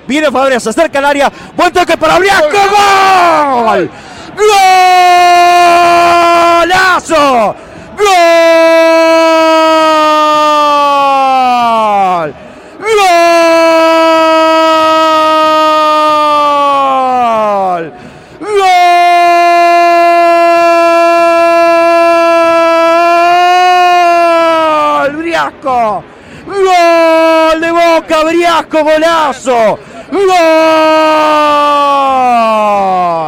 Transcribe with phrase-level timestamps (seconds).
[0.07, 1.31] Viene Fabregas, se acerca al área.
[1.55, 2.49] Buen toque para Briasco.
[3.69, 3.89] ¡Gol!
[6.65, 7.55] ¡Golazo!
[7.97, 9.04] ¡Gol!
[28.05, 28.23] ¡Gol de Boca!
[28.23, 28.83] ¡Briasco!
[28.83, 29.79] ¡Golazo!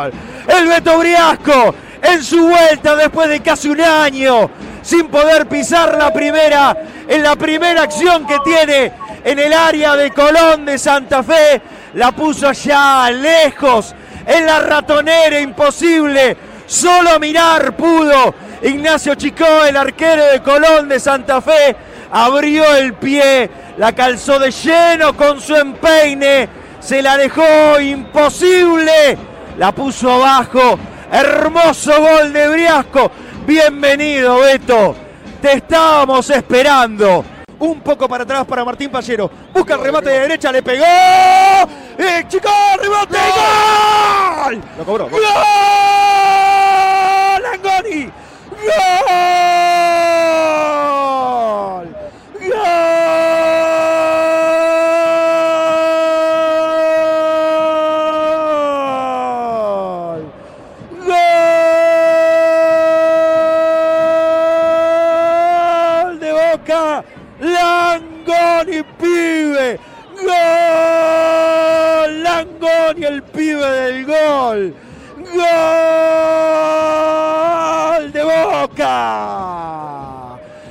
[0.03, 0.13] ¡Gol!
[0.47, 4.49] El Beto Briasco en su vuelta después de casi un año
[4.81, 6.75] sin poder pisar la primera,
[7.07, 11.61] en la primera acción que tiene en el área de Colón de Santa Fe,
[11.95, 13.93] la puso allá lejos,
[14.25, 18.33] en la ratonera, imposible, solo mirar pudo.
[18.61, 21.75] Ignacio Chicó, el arquero de Colón de Santa Fe,
[22.09, 29.17] abrió el pie, la calzó de lleno con su empeine, se la dejó imposible,
[29.57, 30.77] la puso abajo.
[31.11, 33.11] Hermoso gol de Briasco.
[33.45, 34.95] Bienvenido, Beto.
[35.41, 37.23] Te estábamos esperando.
[37.59, 39.31] Un poco para atrás para Martín Pallero.
[39.53, 40.83] Busca el remate de derecha, le pegó.
[41.97, 42.49] ¡Eh, chico!
[42.81, 43.17] ¡Remate!
[44.43, 44.61] ¡Gol!
[44.77, 45.09] Lo cobró.
[45.09, 45.21] ¡Gol!
[47.41, 48.11] ¡Langoni!
[48.51, 49.66] ¡Gol!
[67.97, 69.79] ¡Langoni, pibe!
[70.21, 70.33] ¡Gol!
[72.23, 74.75] ¡Langoni, el pibe del gol!
[75.17, 75.41] ¡Gol
[78.11, 78.85] de Boca!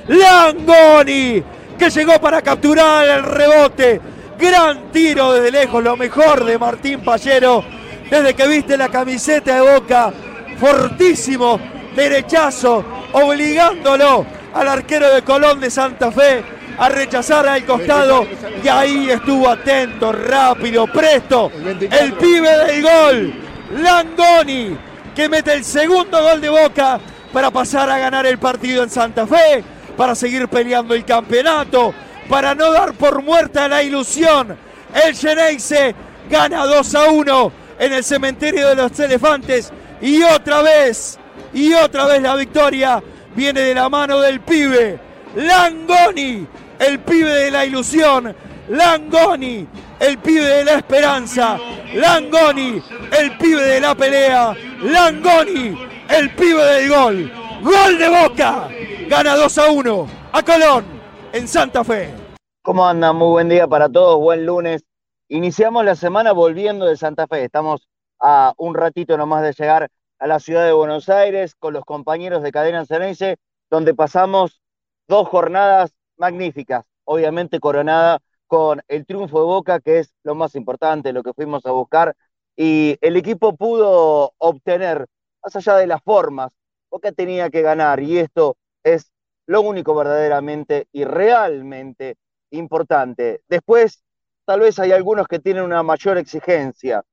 [0.07, 1.43] ¡Langoni!
[1.77, 3.99] Que llegó para capturar el rebote.
[4.39, 7.65] Gran tiro desde lejos, lo mejor de Martín Pallero.
[8.09, 10.13] Desde que viste la camiseta de Boca,
[10.59, 11.59] fortísimo,
[11.95, 18.27] derechazo, obligándolo al arquero de Colón de Santa Fe a rechazar al costado
[18.63, 23.33] y ahí estuvo atento, rápido, presto, el pibe del gol,
[23.81, 24.77] Langoni,
[25.15, 26.99] que mete el segundo gol de Boca
[27.33, 29.63] para pasar a ganar el partido en Santa Fe,
[29.95, 31.93] para seguir peleando el campeonato,
[32.29, 34.57] para no dar por muerta la ilusión.
[34.93, 35.95] El Geneise
[36.29, 39.71] gana 2 a 1 en el cementerio de los elefantes
[40.01, 41.17] y otra vez,
[41.53, 43.01] y otra vez la victoria
[43.35, 44.99] viene de la mano del pibe,
[45.35, 46.47] Langoni,
[46.79, 48.35] el pibe de la ilusión,
[48.69, 49.67] Langoni,
[49.99, 51.57] el pibe de la esperanza,
[51.93, 52.81] Langoni,
[53.17, 55.77] el pibe de la pelea, Langoni,
[56.09, 58.69] el pibe del gol, gol de Boca,
[59.07, 60.85] gana 2 a 1 a Colón
[61.33, 62.13] en Santa Fe.
[62.61, 63.15] ¿Cómo andan?
[63.15, 64.83] Muy buen día para todos, buen lunes.
[65.29, 67.43] Iniciamos la semana volviendo de Santa Fe.
[67.43, 67.87] Estamos
[68.19, 69.89] a un ratito nomás de llegar
[70.19, 73.37] a la ciudad de Buenos Aires con los compañeros de Cadena Ceneice,
[73.69, 74.61] donde pasamos
[75.07, 81.13] dos jornadas magníficas, obviamente coronada con el triunfo de Boca, que es lo más importante,
[81.13, 82.15] lo que fuimos a buscar,
[82.55, 85.05] y el equipo pudo obtener,
[85.43, 86.51] más allá de las formas,
[86.89, 89.11] Boca tenía que ganar, y esto es
[89.45, 92.15] lo único verdaderamente y realmente
[92.51, 93.41] importante.
[93.47, 94.03] Después,
[94.45, 97.03] tal vez hay algunos que tienen una mayor exigencia.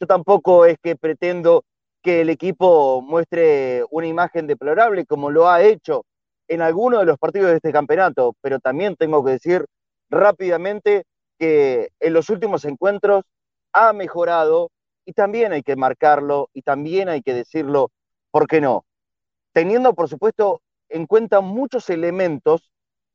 [0.00, 1.64] Yo tampoco es que pretendo
[2.02, 6.04] que el equipo muestre una imagen deplorable como lo ha hecho
[6.48, 9.66] en algunos de los partidos de este campeonato, pero también tengo que decir
[10.10, 11.04] rápidamente
[11.38, 13.24] que en los últimos encuentros
[13.72, 14.70] ha mejorado
[15.04, 17.90] y también hay que marcarlo y también hay que decirlo,
[18.30, 18.84] ¿por qué no?
[19.52, 22.70] Teniendo, por supuesto, en cuenta muchos elementos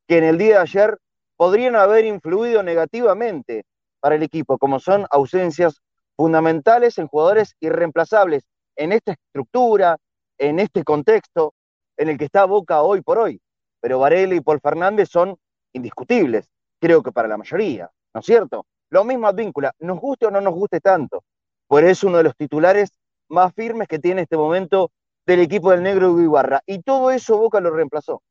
[0.08, 0.98] que en el día de ayer
[1.38, 3.64] podrían haber influido negativamente
[4.00, 5.82] para el equipo, como son ausencias
[6.16, 8.44] fundamentales en jugadores irreemplazables
[8.76, 9.98] en esta estructura,
[10.38, 11.54] en este contexto
[12.02, 13.40] en el que está Boca hoy por hoy.
[13.80, 15.38] Pero Varela y Paul Fernández son
[15.72, 16.50] indiscutibles,
[16.80, 18.66] creo que para la mayoría, ¿no es cierto?
[18.90, 21.24] Lo mismo Advíncula, nos guste o no nos guste tanto,
[21.68, 22.90] pues es uno de los titulares
[23.30, 24.90] más firmes que tiene este momento
[25.28, 26.62] del equipo del negro Hugo Ibarra.
[26.66, 28.24] Y todo eso Boca lo reemplazó,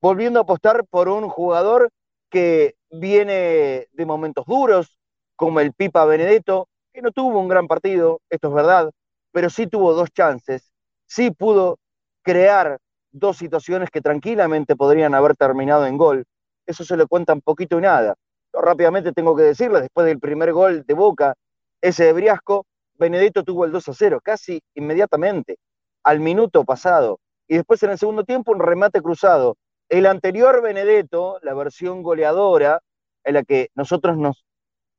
[0.00, 1.90] volviendo a apostar por un jugador
[2.28, 4.98] que viene de momentos duros,
[5.36, 8.90] como el Pipa Benedetto, que no tuvo un gran partido, esto es verdad,
[9.30, 10.72] pero sí tuvo dos chances,
[11.06, 11.78] sí pudo
[12.22, 12.78] crear
[13.12, 16.24] dos situaciones que tranquilamente podrían haber terminado en gol.
[16.66, 18.14] Eso se le cuenta un poquito y nada.
[18.52, 21.34] Yo rápidamente tengo que decirles, después del primer gol de Boca,
[21.80, 25.58] ese de Briasco, Benedetto tuvo el 2 a 0, casi inmediatamente,
[26.04, 27.18] al minuto pasado.
[27.48, 29.56] Y después en el segundo tiempo un remate cruzado.
[29.88, 32.80] El anterior Benedetto, la versión goleadora,
[33.24, 34.44] en la que nosotros nos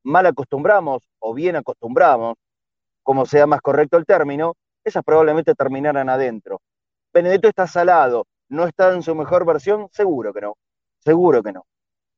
[0.03, 2.35] mal acostumbramos o bien acostumbramos,
[3.01, 6.61] como sea más correcto el término, esas probablemente terminaran adentro.
[7.13, 10.57] Benedetto está salado, no está en su mejor versión, seguro que no,
[10.99, 11.65] seguro que no.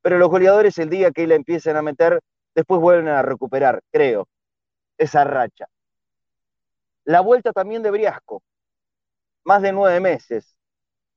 [0.01, 2.21] Pero los goleadores el día que le empiecen a meter,
[2.53, 4.27] después vuelven a recuperar, creo,
[4.97, 5.65] esa racha.
[7.03, 8.41] La vuelta también de Briasco,
[9.43, 10.55] más de nueve meses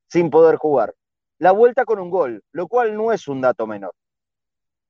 [0.08, 0.94] sin poder jugar.
[1.38, 3.92] La vuelta con un gol, lo cual no es un dato menor.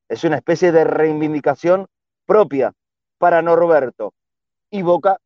[0.08, 1.86] Es una especie de reivindicación
[2.24, 2.72] propia
[3.18, 4.14] para Norberto.
[4.70, 5.18] Y Boca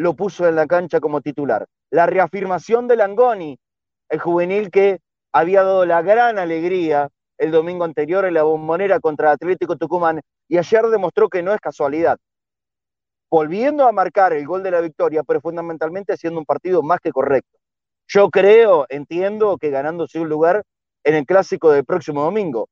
[0.00, 1.66] lo puso en la cancha como titular.
[1.90, 3.58] La reafirmación de Langoni,
[4.08, 5.00] el juvenil que
[5.30, 10.56] había dado la gran alegría el domingo anterior en la bombonera contra Atlético Tucumán y
[10.56, 12.18] ayer demostró que no es casualidad
[13.30, 17.12] volviendo a marcar el gol de la victoria, pero fundamentalmente haciendo un partido más que
[17.12, 17.58] correcto.
[18.08, 20.64] Yo creo, entiendo que ganándose un lugar
[21.04, 22.68] en el clásico del próximo domingo.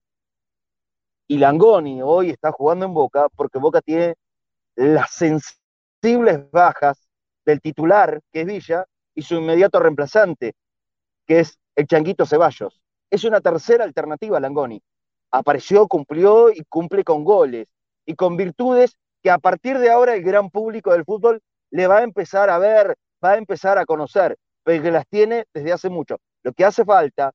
[1.28, 4.14] Y Langoni hoy está jugando en Boca porque Boca tiene
[4.74, 7.07] las sensibles bajas
[7.48, 8.84] del titular, que es Villa,
[9.14, 10.52] y su inmediato reemplazante,
[11.26, 12.82] que es el Changuito Ceballos.
[13.10, 14.82] Es una tercera alternativa Langoni.
[15.30, 17.66] Apareció, cumplió y cumple con goles
[18.04, 21.40] y con virtudes que a partir de ahora el gran público del fútbol
[21.70, 25.46] le va a empezar a ver, va a empezar a conocer, pero que las tiene
[25.54, 26.18] desde hace mucho.
[26.42, 27.32] Lo que hace falta,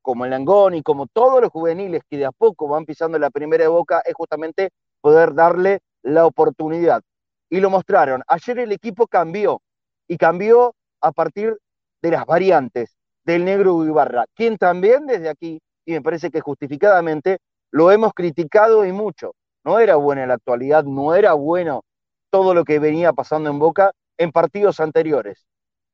[0.00, 3.68] como el Langoni, como todos los juveniles que de a poco van pisando la primera
[3.68, 4.70] boca, es justamente
[5.00, 7.02] poder darle la oportunidad.
[7.50, 8.22] Y lo mostraron.
[8.26, 9.62] Ayer el equipo cambió,
[10.08, 11.58] y cambió a partir
[12.02, 17.38] de las variantes del negro Ibarra, quien también desde aquí, y me parece que justificadamente,
[17.72, 19.32] lo hemos criticado y mucho
[19.66, 21.82] no era buena en la actualidad, no era bueno
[22.30, 25.44] todo lo que venía pasando en Boca en partidos anteriores.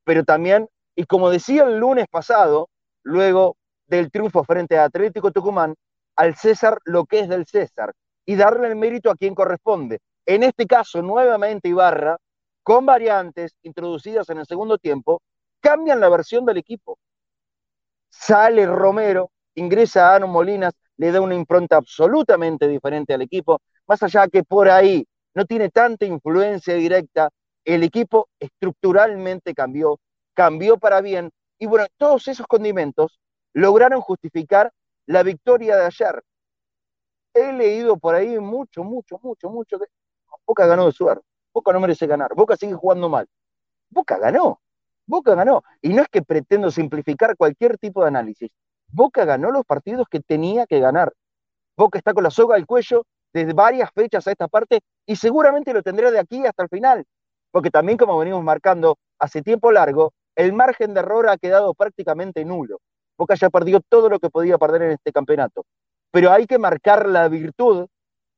[0.04, 2.68] Pero también, y como decía el lunes pasado,
[3.02, 3.56] luego
[3.86, 5.74] del triunfo frente a Atlético Tucumán,
[6.16, 7.94] al César lo que es del César
[8.26, 10.00] y darle el mérito a quien corresponde.
[10.26, 12.16] En este caso, nuevamente Ibarra,
[12.62, 15.20] con variantes introducidas en el segundo tiempo,
[15.60, 16.98] cambian la versión del equipo.
[18.08, 24.02] Sale Romero, ingresa a Ano Molinas, le da una impronta absolutamente diferente al equipo, más
[24.02, 25.04] allá que por ahí
[25.34, 27.30] no tiene tanta influencia directa,
[27.64, 29.98] el equipo estructuralmente cambió,
[30.34, 33.18] cambió para bien, y bueno, todos esos condimentos
[33.54, 34.72] lograron justificar
[35.06, 36.22] la victoria de ayer.
[37.34, 39.86] He leído por ahí mucho, mucho, mucho, mucho que
[40.46, 43.26] Boca ganó de suerte, Boca no merece ganar, Boca sigue jugando mal.
[43.90, 44.60] Boca ganó,
[45.06, 45.62] Boca ganó.
[45.80, 48.50] Y no es que pretendo simplificar cualquier tipo de análisis.
[48.88, 51.12] Boca ganó los partidos que tenía que ganar.
[51.76, 55.72] Boca está con la soga al cuello desde varias fechas a esta parte y seguramente
[55.72, 57.04] lo tendrá de aquí hasta el final,
[57.50, 62.44] porque también como venimos marcando hace tiempo largo, el margen de error ha quedado prácticamente
[62.44, 62.80] nulo.
[63.16, 65.64] Boca ya perdió todo lo que podía perder en este campeonato.
[66.10, 67.86] Pero hay que marcar la virtud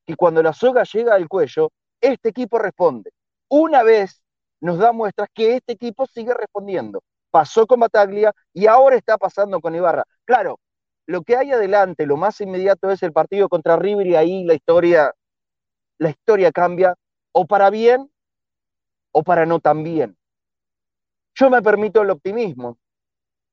[0.06, 1.70] que cuando la soga llega al cuello,
[2.12, 3.10] este equipo responde.
[3.48, 4.22] Una vez
[4.60, 7.02] nos da muestras que este equipo sigue respondiendo
[7.34, 10.04] pasó con Bataglia y ahora está pasando con Ibarra.
[10.24, 10.60] Claro,
[11.04, 14.54] lo que hay adelante, lo más inmediato es el partido contra River y ahí la
[14.54, 15.12] historia,
[15.98, 16.94] la historia cambia
[17.32, 18.08] o para bien
[19.10, 20.16] o para no tan bien.
[21.34, 22.78] Yo me permito el optimismo,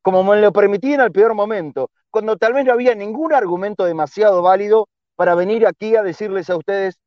[0.04, 3.84] como me lo permití en el peor momento, cuando tal vez no había ningún argumento
[3.84, 7.00] demasiado válido para venir aquí a decirles a ustedes,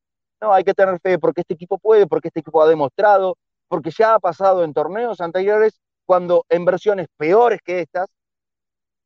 [0.45, 3.37] no, hay que tener fe porque este equipo puede, porque este equipo ha demostrado,
[3.67, 8.07] porque ya ha pasado en torneos anteriores cuando en versiones peores que estas,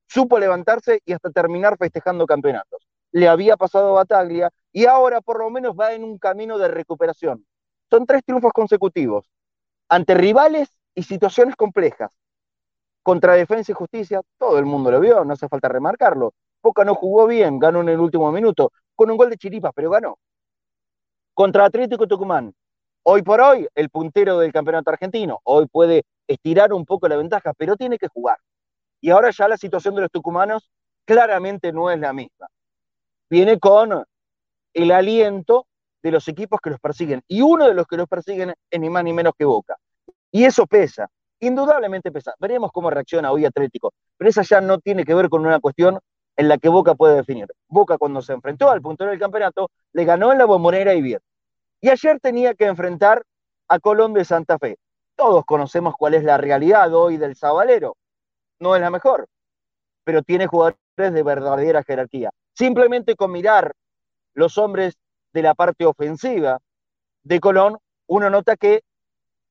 [0.08, 2.88] supo levantarse y hasta terminar festejando campeonatos.
[3.12, 6.68] Le había pasado a Bataglia y ahora por lo menos va en un camino de
[6.68, 7.46] recuperación.
[7.90, 9.30] Son tres triunfos consecutivos
[9.88, 12.12] ante rivales y situaciones complejas.
[13.02, 16.34] Contra Defensa y Justicia, todo el mundo lo vio, no hace falta remarcarlo.
[16.62, 19.90] Boca no jugó bien, ganó en el último minuto, con un gol de Chiripas, pero
[19.90, 20.18] ganó.
[21.40, 22.54] Contra Atlético Tucumán,
[23.04, 27.54] hoy por hoy, el puntero del campeonato argentino, hoy puede estirar un poco la ventaja,
[27.58, 28.36] pero tiene que jugar.
[29.00, 30.70] Y ahora ya la situación de los tucumanos
[31.06, 32.48] claramente no es la misma.
[33.30, 34.04] Viene con
[34.74, 35.66] el aliento
[36.04, 37.22] de los equipos que los persiguen.
[37.26, 39.78] Y uno de los que los persiguen es ni más ni menos que Boca.
[40.34, 41.08] Y eso pesa,
[41.40, 42.34] indudablemente pesa.
[42.38, 43.94] Veremos cómo reacciona hoy Atlético.
[44.18, 46.00] Pero esa ya no tiene que ver con una cuestión
[46.36, 47.48] en la que Boca puede definir.
[47.70, 51.20] Boca cuando se enfrentó al puntero del campeonato, le ganó en la bombonera y bien.
[51.82, 53.24] Y ayer tenía que enfrentar
[53.68, 54.78] a Colón de Santa Fe.
[55.16, 57.96] Todos conocemos cuál es la realidad hoy del Zabalero.
[58.60, 59.28] No es la mejor,
[60.04, 62.32] pero tiene jugadores de verdadera jerarquía.
[62.54, 63.74] Simplemente con mirar
[64.34, 64.98] los hombres
[65.32, 66.60] de la parte ofensiva
[67.24, 68.82] de Colón, uno nota que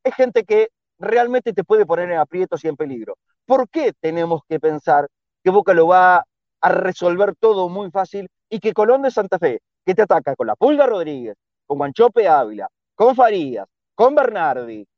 [0.05, 0.69] es gente que
[0.99, 3.17] realmente te puede poner en aprietos y en peligro.
[3.47, 5.09] ¿Por qué tenemos que pensar
[5.43, 6.25] que Boca lo va
[6.61, 10.47] a resolver todo muy fácil y que Colón de Santa Fe, que te ataca con
[10.47, 11.37] la Pulga Rodríguez,
[11.69, 14.89] con Guanchope Ávila, con Farías, con Bernardi,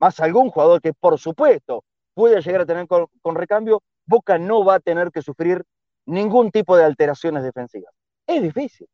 [0.00, 4.74] más algún jugador que por supuesto puede llegar a tener con, recambio, Boca no va
[4.74, 5.62] a tener que sufrir
[6.04, 7.94] ningún tipo de alteraciones defensivas.
[8.26, 8.88] Es difícil,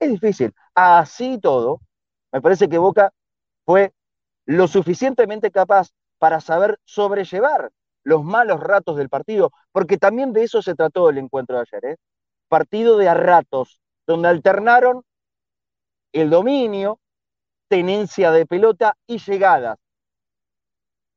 [0.00, 0.54] es difícil.
[0.74, 1.82] Así todo,
[2.32, 3.12] me parece que Boca
[3.66, 3.92] fue
[4.46, 7.70] lo suficientemente capaz para saber sobrellevar
[8.04, 11.92] los malos ratos del partido, porque también de eso se trató el encuentro de ayer,
[11.92, 11.96] ¿eh?
[12.48, 15.02] partido de a ratos, donde alternaron
[16.12, 16.98] el dominio,
[17.68, 19.78] tenencia de pelota y llegadas.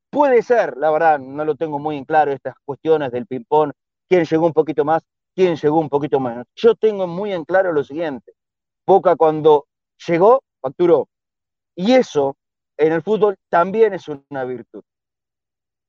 [0.10, 3.72] Puede ser, la verdad, no lo tengo muy en claro, estas cuestiones del ping-pong,
[4.10, 5.02] quién llegó un poquito más,
[5.34, 6.46] quién llegó un poquito menos.
[6.56, 8.34] Yo tengo muy en claro lo siguiente,
[8.86, 9.68] Boca cuando
[10.06, 11.08] llegó, facturó.
[11.76, 12.36] Y eso
[12.78, 14.84] en el fútbol también es una virtud.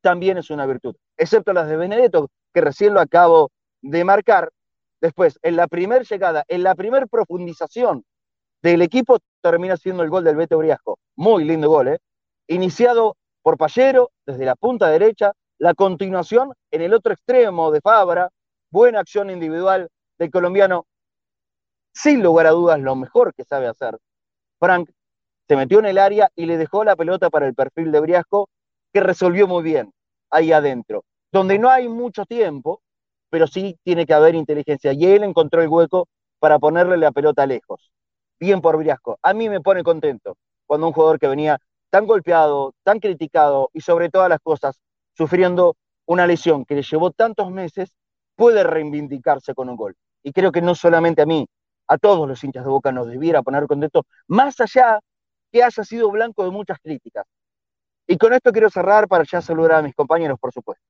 [0.01, 0.95] También es una virtud.
[1.17, 4.51] Excepto las de Benedetto, que recién lo acabo de marcar.
[5.01, 8.05] Después, en la primera llegada, en la primera profundización
[8.63, 10.99] del equipo, termina siendo el gol del Beto Briasco.
[11.17, 11.99] Muy lindo gol, ¿eh?
[12.49, 18.31] Iniciado por Pallero, desde la punta derecha, la continuación en el otro extremo de Fabra,
[18.71, 19.89] buena acción individual
[20.19, 20.87] del colombiano,
[21.93, 23.99] sin lugar a dudas lo mejor que sabe hacer.
[24.59, 24.91] Frank
[25.49, 28.49] se metió en el área y le dejó la pelota para el perfil de Briasco,
[28.93, 29.93] que resolvió muy bien
[30.31, 32.81] ahí adentro, donde no hay mucho tiempo,
[33.29, 34.93] pero sí tiene que haber inteligencia.
[34.93, 37.91] Y él encontró el hueco para ponerle la pelota lejos.
[38.43, 39.21] Bien por Briasco.
[39.23, 43.83] A mí me pone contento cuando un jugador que venía tan golpeado, tan criticado y
[43.83, 44.81] sobre todas las cosas
[45.17, 47.95] sufriendo una lesión que le llevó tantos meses,
[48.35, 49.95] puede reivindicarse con un gol.
[50.25, 51.47] Y creo que no solamente a mí,
[51.87, 54.99] a todos los hinchas de Boca nos debiera poner contento, más allá
[55.53, 57.25] que haya sido blanco de muchas críticas.
[58.09, 60.85] Y con esto quiero cerrar para ya saludar a mis compañeros, por supuesto.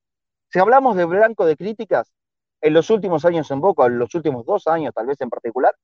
[0.48, 2.14] Si hablamos de blanco de críticas,
[2.62, 5.74] en los últimos años en Boca, en los últimos dos años tal vez en particular,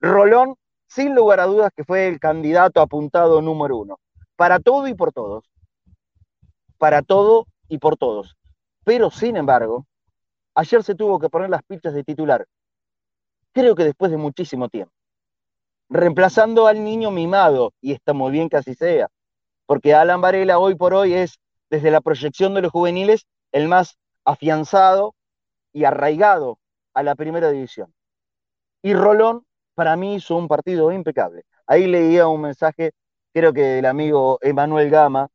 [0.00, 0.56] Rolón,
[0.90, 3.98] sin lugar a dudas, que fue el candidato apuntado número uno,
[4.36, 5.50] para todo y por todos.
[6.76, 8.36] Para todo y por todos.
[8.84, 9.86] Pero, sin embargo,
[10.54, 12.46] ayer se tuvo que poner las pichas de titular.
[13.52, 14.92] Creo que después de muchísimo tiempo
[15.90, 19.08] reemplazando al niño mimado, y está muy bien que así sea,
[19.66, 23.98] porque Alan Varela hoy por hoy es, desde la proyección de los juveniles, el más
[24.24, 25.14] afianzado
[25.72, 26.58] y arraigado
[26.94, 27.92] a la primera división.
[28.82, 29.44] Y Rolón,
[29.80, 31.44] para mí, hizo un partido impecable.
[31.66, 32.92] Ahí leía un mensaje,
[33.32, 35.26] creo que del amigo Emanuel Gama.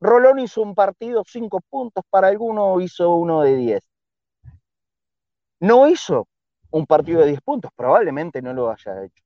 [0.00, 3.84] Rolón hizo un partido, cinco puntos, para alguno hizo uno de diez.
[5.60, 6.26] No hizo
[6.72, 7.70] un partido de 10 puntos.
[7.76, 9.22] Probablemente no lo haya hecho.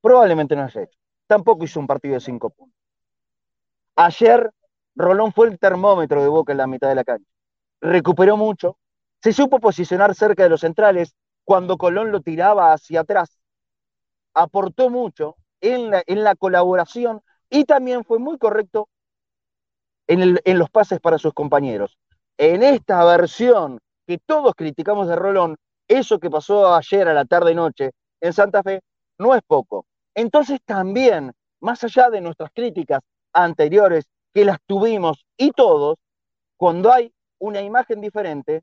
[0.00, 0.98] Probablemente no lo haya hecho.
[1.28, 2.80] Tampoco hizo un partido de 5 puntos.
[3.94, 4.50] Ayer
[4.96, 7.30] Rolón fue el termómetro de Boca en la mitad de la cancha.
[7.80, 8.76] Recuperó mucho.
[9.22, 11.14] Se supo posicionar cerca de los centrales
[11.48, 13.40] cuando Colón lo tiraba hacia atrás.
[14.34, 18.90] Aportó mucho en la, en la colaboración y también fue muy correcto
[20.08, 21.96] en, en los pases para sus compañeros.
[22.36, 25.56] En esta versión que todos criticamos de Rolón,
[25.88, 28.82] eso que pasó ayer a la tarde y noche en Santa Fe
[29.16, 29.86] no es poco.
[30.14, 33.00] Entonces también, más allá de nuestras críticas
[33.32, 35.96] anteriores, que las tuvimos y todos,
[36.58, 38.60] cuando hay una imagen diferente,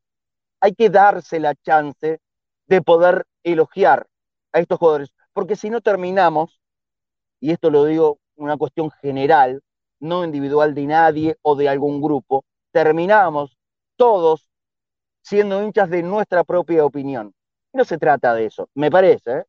[0.60, 2.20] hay que darse la chance
[2.68, 4.08] de poder elogiar
[4.54, 6.60] a estos jugadores, porque si no terminamos,
[7.40, 9.62] y esto lo digo una cuestión general,
[10.00, 13.58] no individual de nadie o de algún grupo, terminamos
[13.96, 14.50] todos
[15.22, 17.34] siendo hinchas de nuestra propia opinión.
[17.74, 19.40] No se trata de eso, me parece.
[19.40, 19.44] ¿eh?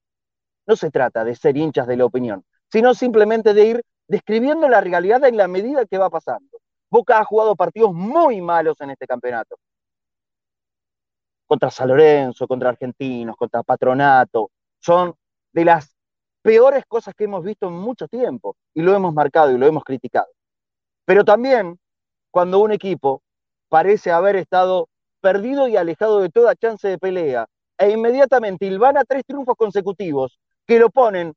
[0.67, 4.81] No se trata de ser hinchas de la opinión, sino simplemente de ir describiendo la
[4.81, 6.59] realidad en la medida que va pasando.
[6.91, 9.57] Boca ha jugado partidos muy malos en este campeonato.
[11.47, 14.51] Contra San Lorenzo, contra Argentinos, contra Patronato.
[14.81, 15.15] Son
[15.53, 15.97] de las
[16.43, 19.85] peores cosas que hemos visto en mucho tiempo y lo hemos marcado y lo hemos
[19.85, 20.29] criticado.
[21.05, 21.79] Pero también
[22.31, 23.23] cuando un equipo
[23.69, 24.89] parece haber estado
[25.21, 27.47] perdido y alejado de toda chance de pelea,
[27.79, 31.35] e inmediatamente a tres triunfos consecutivos que lo ponen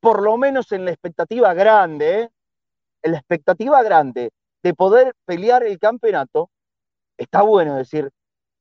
[0.00, 2.30] por lo menos en la expectativa grande, ¿eh?
[3.02, 4.30] en la expectativa grande
[4.62, 6.50] de poder pelear el campeonato,
[7.16, 8.10] está bueno decir,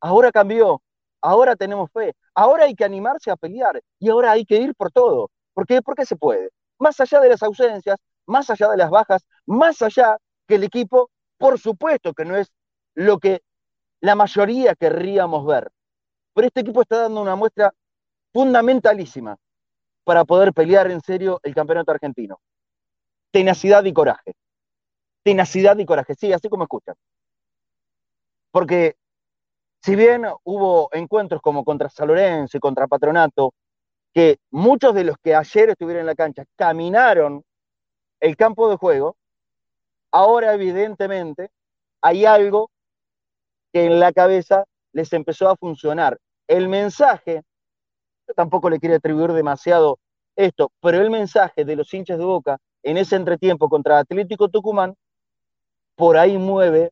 [0.02, 0.82] ahora cambió,
[1.22, 4.92] ahora tenemos fe, ahora hay que animarse a pelear y ahora hay que ir por
[4.92, 5.30] todo.
[5.54, 5.82] ¿Por qué?
[5.82, 6.50] Porque se puede.
[6.80, 11.10] Más allá de las ausencias, más allá de las bajas, más allá que el equipo,
[11.38, 12.52] por supuesto que no es
[12.96, 13.42] lo que
[14.02, 15.70] la mayoría querríamos ver.
[16.34, 17.74] Pero este equipo está dando una muestra
[18.34, 19.38] fundamentalísima
[20.04, 22.40] para poder pelear en serio el campeonato argentino.
[23.32, 24.34] tenacidad y coraje.
[25.24, 26.96] Tenacidad y coraje, sí, así como escuchan.
[28.52, 28.96] Porque
[29.82, 33.54] si bien hubo encuentros como contra San Lorenzo y contra Patronato,
[34.14, 37.44] que muchos de los que ayer estuvieron en la cancha caminaron
[38.20, 39.16] el campo de juego,
[40.12, 41.52] ahora evidentemente
[42.02, 42.70] hay algo
[43.72, 46.18] que en la cabeza les empezó a funcionar.
[46.48, 47.44] El mensaje,
[48.36, 50.00] tampoco le quiero atribuir demasiado
[50.36, 54.96] esto, pero el mensaje de los hinchas de Boca en ese entretiempo contra Atlético Tucumán,
[55.96, 56.92] por ahí mueve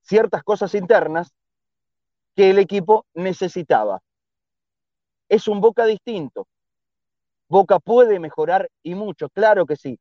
[0.00, 1.32] ciertas cosas internas
[2.34, 4.00] que el equipo necesitaba.
[5.28, 6.46] Es un Boca distinto.
[7.48, 9.98] Boca puede mejorar y mucho, claro que sí.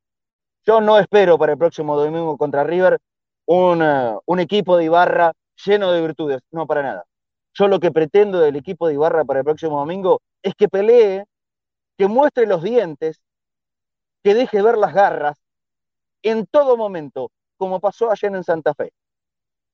[0.65, 2.99] Yo no espero para el próximo domingo contra River
[3.45, 5.33] un, eh, un equipo de Ibarra
[5.65, 7.05] lleno de virtudes, no para nada.
[7.53, 11.25] Yo lo que pretendo del equipo de Ibarra para el próximo domingo es que pelee,
[11.97, 13.21] que muestre los dientes,
[14.23, 15.37] que deje ver las garras
[16.23, 18.91] en todo momento, como pasó ayer en Santa Fe.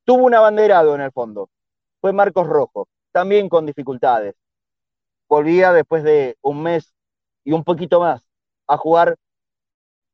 [0.05, 1.49] Tuvo un abanderado en el fondo,
[2.01, 4.35] fue Marcos Rojo, también con dificultades.
[5.27, 6.93] Volvía después de un mes
[7.43, 8.25] y un poquito más
[8.67, 9.17] a jugar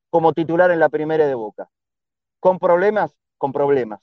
[0.10, 1.70] como titular en la primera de Boca.
[2.40, 4.02] Con problemas, con problemas,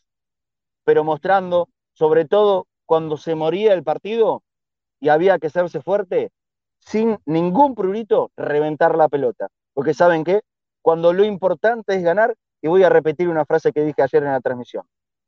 [0.84, 4.42] pero mostrando, sobre todo cuando se moría el partido
[4.98, 6.32] y había que hacerse fuerte,
[6.80, 9.48] sin ningún prurito, reventar la pelota.
[9.72, 10.42] Porque saben qué,
[10.82, 14.32] cuando lo importante es ganar, y voy a repetir una frase que dije ayer en
[14.32, 14.84] la transmisión,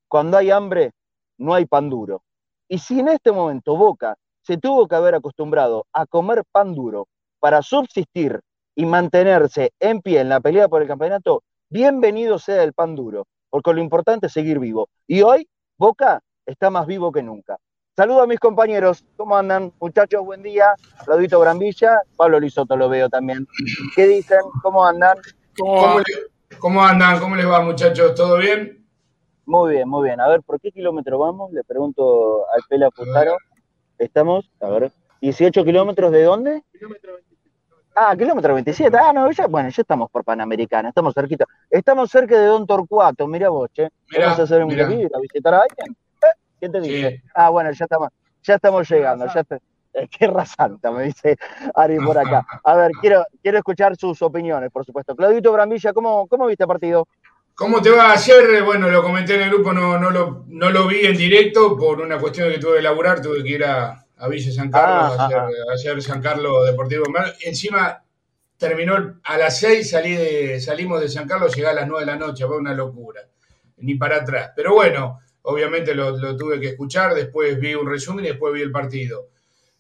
[0.09, 0.93] cuando hay hambre,
[1.39, 2.23] no hay pan duro.
[2.69, 7.09] Y si en este momento Boca se tuvo que haber acostumbrado a comer pan duro
[7.39, 8.41] para subsistir
[8.75, 13.27] y mantenerse en pie en la pelea por el campeonato, bienvenido sea el pan duro,
[13.51, 14.89] porque lo importante es seguir vivo.
[15.07, 17.57] Y hoy Boca está más vivo que nunca.
[17.95, 19.71] Saludo a mis compañeros, ¿cómo andan?
[19.79, 20.75] Muchachos, buen día.
[21.05, 23.47] Claudito Brambilla, Pablo Lisoto lo veo también.
[23.95, 24.41] ¿Qué dicen?
[24.63, 25.19] ¿Cómo andan?
[25.59, 26.01] ¿Cómo,
[26.59, 27.21] ¿Cómo andan?
[27.21, 28.15] ¿Cómo les va, muchachos?
[28.15, 28.82] ¿Todo bien?
[29.45, 30.21] Muy bien, muy bien.
[30.21, 31.53] A ver, ¿por qué kilómetro vamos?
[31.53, 33.37] Le pregunto al Pela Fustaro.
[33.99, 36.63] Estamos, a ver, 18 kilómetros de dónde?
[36.73, 37.33] Kilómetro 27.
[37.95, 38.97] Ah, kilómetro 27.
[38.97, 41.45] Ah, no, ya, bueno, ya estamos por Panamericana, estamos cerquita.
[41.71, 43.89] Estamos cerca de Don Torcuato, mira vos, che.
[44.19, 45.97] Vamos a hacer un viaje a visitar a alguien.
[46.23, 46.39] ¿Eh?
[46.59, 47.23] ¿Quién te dice?
[47.35, 48.09] Ah, bueno, ya estamos,
[48.43, 49.59] ya estamos llegando, ya está.
[50.19, 51.37] Tierra Santa, me dice
[51.75, 52.47] Ari por acá.
[52.65, 55.15] A ver, quiero, quiero escuchar sus opiniones, por supuesto.
[55.15, 57.07] Claudito Brambilla, ¿cómo, cómo viste el partido?
[57.55, 58.63] ¿Cómo te va ayer?
[58.63, 62.01] Bueno, lo comenté en el grupo, no, no, lo, no lo vi en directo por
[62.01, 65.73] una cuestión que tuve que laburar, tuve que ir a, a Villa San Carlos, a,
[65.73, 67.05] hacer, San Carlos Deportivo.
[67.41, 68.03] Encima
[68.57, 72.13] terminó a las 6, salí de, salimos de San Carlos, llegué a las 9 de
[72.13, 73.21] la noche, fue una locura,
[73.79, 74.53] ni para atrás.
[74.57, 78.63] Pero bueno, obviamente lo, lo tuve que escuchar, después vi un resumen y después vi
[78.63, 79.29] el partido.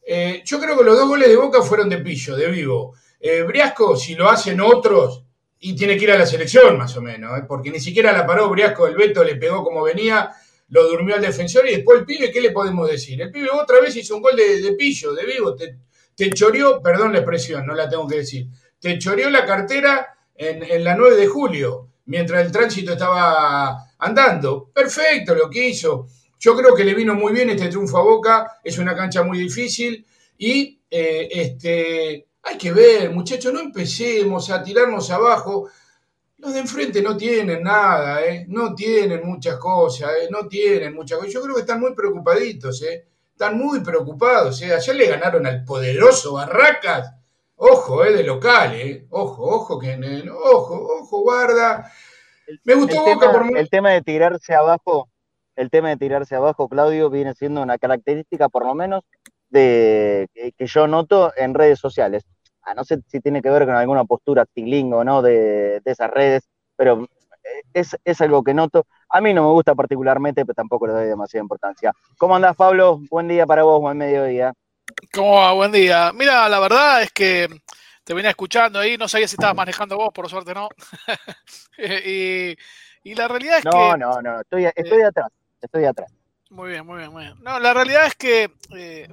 [0.04, 2.94] Eh, yo creo que los dos goles de Boca fueron de pillo, de vivo.
[3.20, 5.24] Eh, Briasco, si lo hacen otros,
[5.64, 7.44] y tiene que ir a la selección más o menos, ¿eh?
[7.46, 10.28] porque ni siquiera la paró Briasco, el Beto le pegó como venía,
[10.68, 13.22] lo durmió al defensor y después el pibe, ¿qué le podemos decir?
[13.22, 15.78] El pibe otra vez hizo un gol de, pillo, de vivo, te,
[16.16, 18.48] te, choreó, perdón la expresión, no la tengo que decir,
[18.80, 24.68] te choreó la cartera en, la 9 de julio, mientras el tránsito estaba andando.
[24.74, 26.08] Perfecto lo que hizo.
[26.40, 29.38] Yo creo que le vino muy bien este triunfo a Boca, es una cancha muy
[29.38, 30.04] difícil
[30.36, 35.68] y eh, este, hay que ver, muchachos, no empecemos a tirarnos abajo.
[36.38, 38.46] Los de enfrente no tienen nada, ¿eh?
[38.48, 40.28] no tienen muchas cosas, ¿eh?
[40.30, 41.32] no tienen muchas cosas.
[41.32, 43.06] Yo creo que están muy preocupaditos, ¿eh?
[43.30, 44.60] están muy preocupados.
[44.62, 44.74] ¿eh?
[44.74, 47.14] Ayer le ganaron al poderoso Barracas.
[47.56, 48.12] Ojo, ¿eh?
[48.12, 49.06] de local, ¿eh?
[49.10, 49.96] ojo, ojo, que,
[50.30, 51.92] ojo, ojo, guarda.
[52.64, 53.56] Me gustó Boca por...
[53.56, 55.08] El tema de tirarse abajo
[55.56, 59.04] el tema de tirarse abajo, Claudio, viene siendo una característica, por lo menos,
[59.50, 62.24] de, que, yo noto en redes sociales.
[62.62, 65.22] Ah, no sé si tiene que ver con alguna postura tilingo ¿no?
[65.22, 68.86] De, de, esas redes, pero eh, es, es, algo que noto.
[69.08, 71.92] A mí no me gusta particularmente, pero tampoco le doy demasiada importancia.
[72.18, 73.00] ¿Cómo andás, Pablo?
[73.10, 74.52] Buen día para vos, buen mediodía.
[75.12, 75.52] ¿Cómo va?
[75.52, 76.12] Buen día.
[76.14, 77.48] Mira, la verdad es que
[78.04, 80.68] te venía escuchando ahí, no sabía si estabas manejando vos, por suerte no.
[81.78, 82.56] y,
[83.02, 83.70] y, la realidad es que...
[83.70, 85.28] No, no, no, estoy, estoy eh, atrás
[85.62, 86.12] estoy atrás.
[86.50, 87.34] Muy bien, muy bien, muy bien.
[87.42, 89.08] No, la realidad es que eh,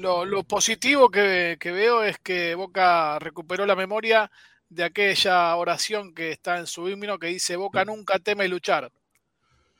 [0.00, 4.30] lo, positivo que, veo es que Boca recuperó la memoria
[4.68, 8.90] de aquella oración que está en su himno que dice Boca nunca teme luchar.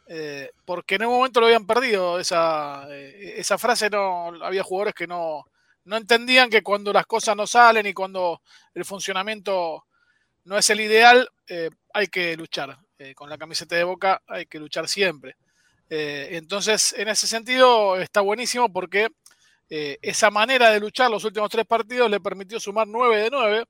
[0.06, 4.94] Eh, porque en un momento lo habían perdido esa, eh, esa frase, no había jugadores
[4.94, 5.44] que no,
[5.84, 8.42] no entendían que cuando las cosas no salen y cuando
[8.74, 9.86] el funcionamiento
[10.44, 11.28] no es el ideal,
[11.94, 12.78] hay que luchar.
[13.14, 15.36] con la camiseta de Boca hay que luchar siempre.
[15.90, 19.08] Eh, entonces, en ese sentido, está buenísimo porque
[19.68, 23.64] eh, esa manera de luchar los últimos tres partidos le permitió sumar 9 de 9,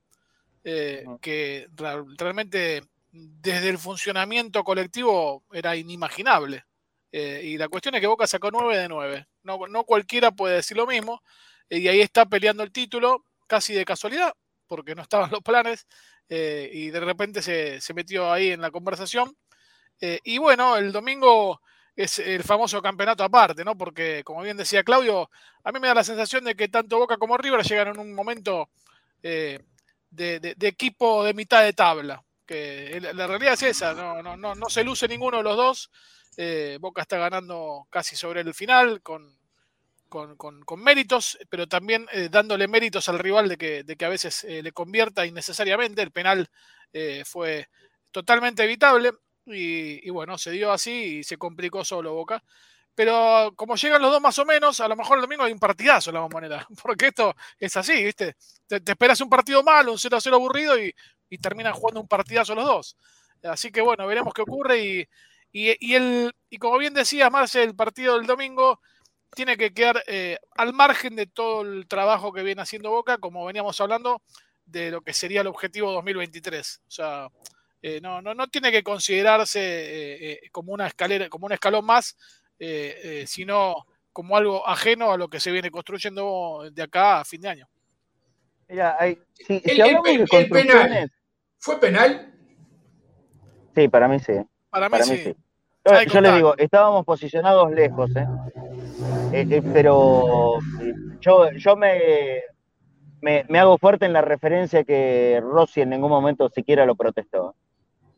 [0.64, 1.68] eh, que
[2.18, 6.64] realmente desde el funcionamiento colectivo era inimaginable.
[7.12, 9.26] Eh, y la cuestión es que Boca sacó 9 de 9.
[9.44, 11.22] No, no cualquiera puede decir lo mismo.
[11.70, 14.34] y ahí está peleando el título casi de casualidad,
[14.66, 15.86] porque no estaban los planes.
[16.28, 19.36] y de repente se, se, metió ahí en la conversación.
[20.00, 21.60] y bueno, el domingo
[21.96, 23.76] es el famoso campeonato aparte, ¿no?
[23.76, 25.30] Porque, como bien decía Claudio,
[25.62, 28.14] a mí me da la sensación de que tanto Boca como River llegan en un
[28.14, 28.70] momento
[29.22, 29.60] eh,
[30.10, 32.22] de, equipo de mitad de tabla.
[32.46, 35.90] Que la realidad es esa, no, no, no, no se luce ninguno de los dos.
[36.36, 39.38] Eh, Boca está ganando casi sobre el final con,
[40.08, 44.10] con, con, méritos, pero también eh, dándole méritos al rival de que, de que a
[44.10, 46.02] veces le convierta innecesariamente.
[46.02, 46.50] El penal
[47.24, 47.68] fue
[48.10, 49.12] totalmente evitable.
[49.46, 52.42] Y, bueno, se dio así y se complicó solo Boca.
[52.94, 55.58] Pero como llegan los dos más o menos, a lo mejor el domingo hay un
[55.58, 56.66] partidazo en la moneda.
[56.82, 58.36] Porque esto es así, ¿viste?
[58.66, 60.94] Te, esperas un partido malo, un 0 a 0 aburrido y,
[61.42, 62.96] terminan jugando un partidazo los dos.
[63.42, 64.84] Así que bueno, veremos qué ocurre.
[64.84, 65.08] Y,
[65.80, 68.80] y, el, y como bien decía Marce, el partido del domingo
[69.34, 73.44] tiene que quedar eh, al margen de todo el trabajo que viene haciendo Boca, como
[73.44, 74.22] veníamos hablando,
[74.64, 76.82] de lo que sería el objetivo 2023.
[76.86, 77.28] O sea,
[77.86, 81.84] eh, no, no, no, tiene que considerarse eh, eh, como una escalera, como un escalón
[81.84, 82.16] más,
[83.26, 87.48] sino como algo ajeno a lo que se viene construyendo de acá a fin de
[87.50, 87.68] año.
[88.70, 88.96] Mira,
[89.34, 91.10] si, hablamos de construcciones...
[91.58, 92.32] ¿Fue penal?
[93.74, 94.32] Sí, para mí sí.
[94.70, 95.36] Para mí, sí.
[96.10, 98.10] Yo, le digo, estábamos posicionados lejos,
[99.74, 100.58] pero
[101.20, 102.40] yo, yo me,
[103.20, 107.54] me, me, hago fuerte en la referencia que Rossi en ningún momento siquiera lo protestó.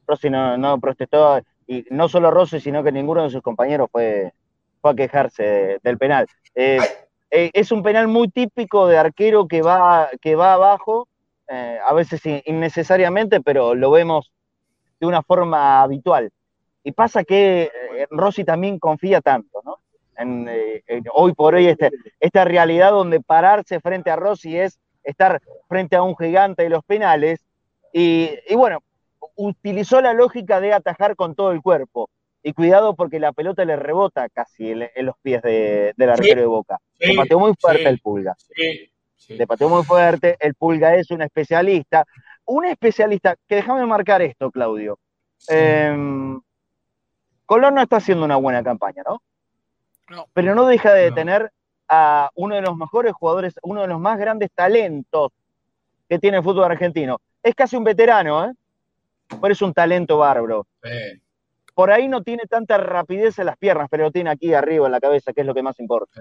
[0.06, 4.32] Rossi no, protestó, y no solo Rossi, sino que ninguno de sus compañeros fue,
[4.80, 6.26] fue a quejarse del penal.
[6.54, 6.78] Eh,
[7.30, 11.08] eh, es un penal muy típico de arquero que va, que va abajo,
[11.48, 14.32] eh, a veces innecesariamente, pero lo vemos
[15.00, 16.30] de una forma habitual.
[16.84, 17.70] Y pasa que
[18.10, 19.78] Rossi también confía tanto, ¿no?
[20.18, 20.48] En,
[21.12, 21.90] hoy por hoy este,
[22.20, 26.84] esta realidad donde pararse frente a Rossi es estar frente a un gigante de los
[26.84, 27.44] penales.
[27.92, 28.82] Y, y bueno,
[29.36, 32.10] utilizó la lógica de atajar con todo el cuerpo.
[32.42, 36.46] Y cuidado porque la pelota le rebota casi en, los pies de, del arquero de
[36.46, 36.78] Boca.
[36.98, 38.36] le pateó muy fuerte el Pulga.
[39.28, 40.36] Le pateó muy fuerte.
[40.38, 42.04] El Pulga es un especialista.
[42.44, 44.98] Un especialista, que déjame marcar esto, Claudio.
[45.48, 46.40] Em,
[47.44, 49.20] Colón no está haciendo una buena campaña, ¿no?
[50.32, 51.50] Pero no deja de tener
[51.88, 55.32] a uno de los mejores jugadores, uno de los más grandes talentos
[56.08, 57.20] que tiene el fútbol argentino.
[57.42, 58.52] Es casi un veterano, ¿eh?
[59.40, 60.66] Pero es un talento bárbaro.
[61.74, 64.92] Por ahí no tiene tanta rapidez en las piernas, pero lo tiene aquí arriba en
[64.92, 66.20] la cabeza, que es lo que más importa.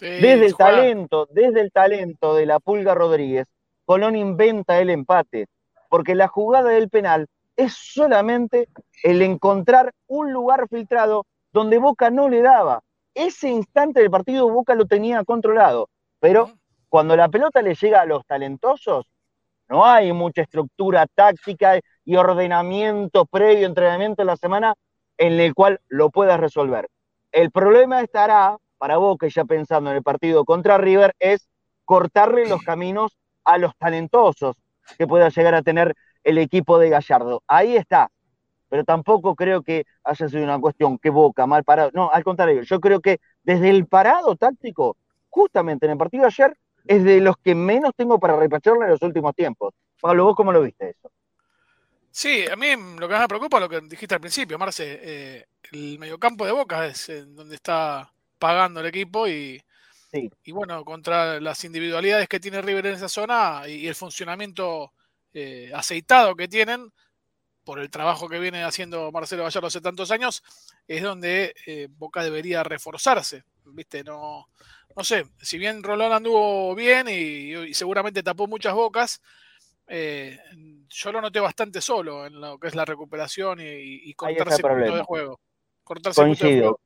[0.00, 3.46] desde el talento, desde el talento de la Pulga Rodríguez,
[3.84, 5.48] Colón inventa el empate,
[5.88, 8.68] porque la jugada del penal es solamente
[9.02, 12.82] el encontrar un lugar filtrado donde Boca no le daba.
[13.14, 16.52] Ese instante del partido Boca lo tenía controlado, pero
[16.88, 19.06] cuando la pelota le llega a los talentosos,
[19.68, 24.74] no hay mucha estructura táctica y ordenamiento previo, entrenamiento en la semana
[25.18, 26.88] en el cual lo puedas resolver.
[27.30, 31.48] El problema estará, para Boca, ya pensando en el partido contra River, es
[31.84, 34.56] cortarle los caminos a los talentosos
[34.98, 37.42] que pueda llegar a tener el equipo de Gallardo.
[37.46, 38.10] Ahí está.
[38.68, 41.90] Pero tampoco creo que haya sido una cuestión que Boca mal parado.
[41.92, 44.96] No, al contrario, yo creo que desde el parado táctico,
[45.28, 49.02] justamente en el partido ayer, es de los que menos tengo para repacharle en los
[49.02, 49.74] últimos tiempos.
[50.00, 51.10] Pablo, ¿vos cómo lo viste eso?
[52.12, 55.00] Sí, a mí lo que más me preocupa es lo que dijiste al principio, Marce.
[55.02, 59.62] Eh, el mediocampo de Boca es donde está pagando el equipo y,
[60.44, 64.92] y bueno, contra las individualidades que tiene River en esa zona y, el funcionamiento
[65.32, 66.92] eh, aceitado que tienen
[67.64, 70.42] por el trabajo que viene haciendo Marcelo Gallardo hace tantos años,
[70.86, 73.44] es donde eh, Boca debería reforzarse.
[73.64, 74.04] ¿Viste?
[74.04, 74.48] No,
[74.96, 79.22] no sé, si bien Rolón anduvo bien y, seguramente tapó muchas bocas,
[79.94, 80.38] eh,
[80.88, 83.64] yo lo noté bastante solo en lo que es la recuperación y,
[84.08, 85.40] y cortarse punto de juego.
[86.14, 86.80] coincido,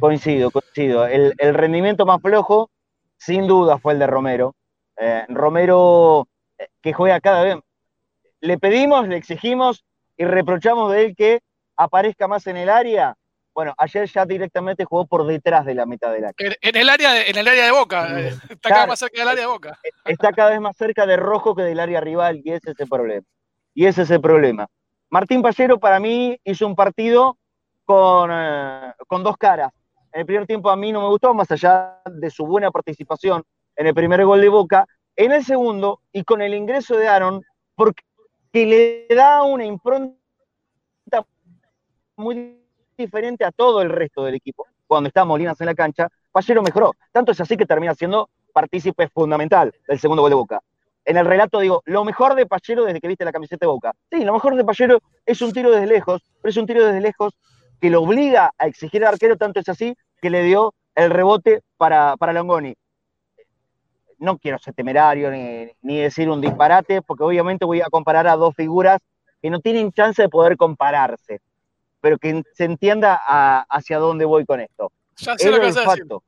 [0.00, 1.06] coincido, coincido.
[1.06, 2.68] El, rendimiento más flojo,
[3.16, 4.56] sin duda, fue el de Romero.
[4.96, 6.26] Eh, Romero,
[6.58, 7.56] eh, que juega cada vez.
[8.40, 9.84] Le pedimos, le exigimos
[10.16, 11.42] y reprochamos de él que
[11.76, 13.14] aparezca más en el área
[13.56, 16.56] bueno, ayer ya directamente jugó por detrás de la mitad del área.
[16.60, 19.18] En, el área de, en el área de Boca, eh, está cada vez más cerca
[19.18, 19.78] del área de Boca.
[19.82, 22.80] Eh, está cada vez más cerca de Rojo que del área rival y ese es
[22.80, 23.26] el problema.
[23.72, 24.66] Y ese es el problema.
[25.08, 27.38] Martín Pallero para mí hizo un partido
[27.86, 29.72] con, eh, con dos caras.
[30.12, 33.42] En el primer tiempo a mí no me gustó, más allá de su buena participación
[33.74, 34.84] en el primer gol de Boca.
[35.16, 37.42] En el segundo, y con el ingreso de Aaron,
[37.74, 38.02] porque
[38.52, 40.14] que le da una impronta
[42.16, 42.65] muy
[42.96, 44.66] diferente a todo el resto del equipo.
[44.86, 46.92] Cuando está Molinas en la cancha, Pallero mejoró.
[47.12, 50.60] Tanto es así que termina siendo partícipe fundamental del segundo gol de Boca.
[51.04, 53.92] En el relato digo, lo mejor de Pallero desde que viste la camiseta de Boca.
[54.10, 57.00] Sí, lo mejor de Pallero es un tiro desde lejos, pero es un tiro desde
[57.00, 57.34] lejos
[57.80, 61.60] que lo obliga a exigir al arquero, tanto es así que le dio el rebote
[61.76, 62.74] para, para Longoni.
[64.18, 68.54] No quiero ser temerario ni, decir un disparate, porque obviamente voy a comparar a dos
[68.56, 68.98] figuras
[69.42, 71.40] que no tienen chance de poder compararse,
[72.00, 73.20] pero que se entienda
[73.68, 74.92] hacia dónde voy con esto.
[75.38, 76.22] el, olfato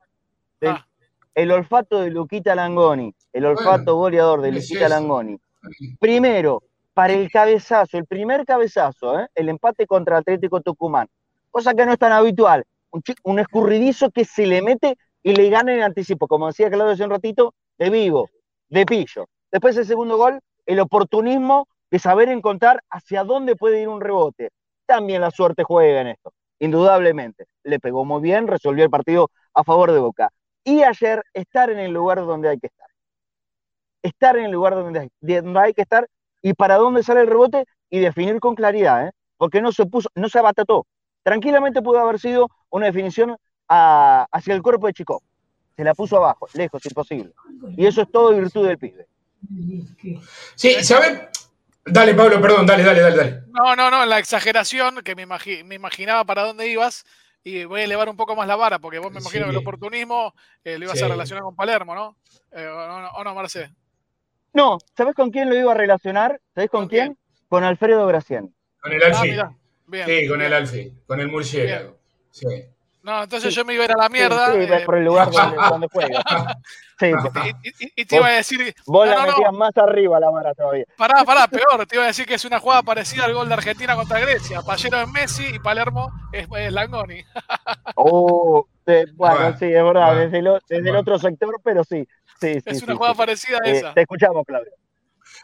[0.65, 0.85] ah.
[1.35, 5.39] el olfato de Luquita Langoni, el olfato goleador de Luquita Langoni.
[5.99, 9.27] Primero, para el cabezazo, el primer cabezazo, ¿eh?
[9.35, 11.07] el empate contra Atlético Tucumán,
[11.51, 12.65] cosa que no es tan habitual
[13.23, 17.03] un, escurridizo que se le mete y le gana en anticipo, como decía Claudio hace
[17.03, 18.29] un ratito, de vivo,
[18.69, 19.27] de pillo.
[19.51, 24.49] Después el segundo gol, el oportunismo de saber encontrar hacia dónde puede ir un rebote.
[24.89, 27.45] También la suerte juega en esto, indudablemente.
[27.63, 30.31] Le pegó muy bien, resolvió el partido a favor de Boca.
[30.63, 32.87] Y ayer estar en el lugar donde hay que estar.
[34.01, 35.11] Estar en el lugar donde
[35.59, 36.07] hay, que estar
[36.41, 39.11] y para dónde sale el rebote y definir con claridad, ¿eh?
[39.37, 40.87] porque no se puso, no se abatató.
[41.21, 45.21] Tranquilamente pudo haber sido una definición hacia el cuerpo de Chico.
[45.75, 47.31] Se la puso abajo, lejos, imposible.
[47.77, 49.05] Y eso es todo virtud del pibe.
[50.55, 51.29] Sí, ¿saben?
[51.91, 53.43] Dale, Pablo, perdón, dale, dale, dale, dale.
[53.47, 55.23] No, no, no, la exageración, que me,
[55.75, 57.05] imaginaba para dónde ibas,
[57.43, 59.57] y voy a elevar un poco más la vara, porque vos me imagino que el
[59.57, 62.17] oportunismo eh, lo ibas a relacionar con Palermo, ¿no?
[62.51, 63.71] Eh, o, no, Marce?
[64.53, 66.39] No, ¿sabés con quién lo iba a relacionar?
[66.53, 67.17] ¿Sabés con, quién?
[67.47, 68.49] Con Alfredo Graciani.
[68.79, 69.31] Con el Alfi.
[69.31, 69.51] Ah,
[70.05, 71.97] sí, con el Alfi, con el murciélago.
[72.31, 72.47] Sí.
[73.09, 74.53] No, entonces yo me iba a ir a la mierda.
[74.53, 76.21] Sí, eh, por el lugar donde, juega.
[76.99, 77.11] Sí,
[77.95, 78.75] y, te iba a decir.
[78.85, 80.85] Vos la metías más arriba la mara todavía.
[80.95, 81.87] Pará, pará, peor.
[81.87, 84.61] Te iba a decir que es una jugada parecida al gol de Argentina contra Grecia.
[84.61, 87.23] Pallero es Messi y Palermo es, Langoni.
[87.95, 88.67] Oh,
[89.15, 90.15] bueno, sí, es verdad.
[90.15, 92.07] Desde, el otro sector, pero sí.
[92.39, 93.93] sí, es una jugada parecida a eh, esa.
[93.95, 94.71] Te escuchamos, Claudio.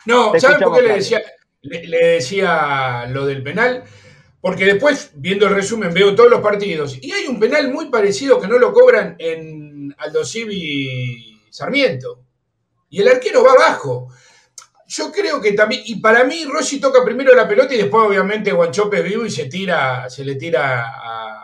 [0.06, 1.22] No, ¿sabes por qué le decía,
[1.62, 3.84] le decía lo del penal?
[4.46, 7.00] Porque después, viendo el resumen, veo todos los partidos.
[7.02, 12.20] Y hay un penal muy parecido que no lo cobran en Aldo Civi Sarmiento.
[12.92, 14.10] Y el arquero va abajo.
[14.86, 18.52] Yo creo que también, y para mí Rossi toca primero la pelota y después obviamente
[18.52, 20.92] Guanchope vivo y se tira, se le tira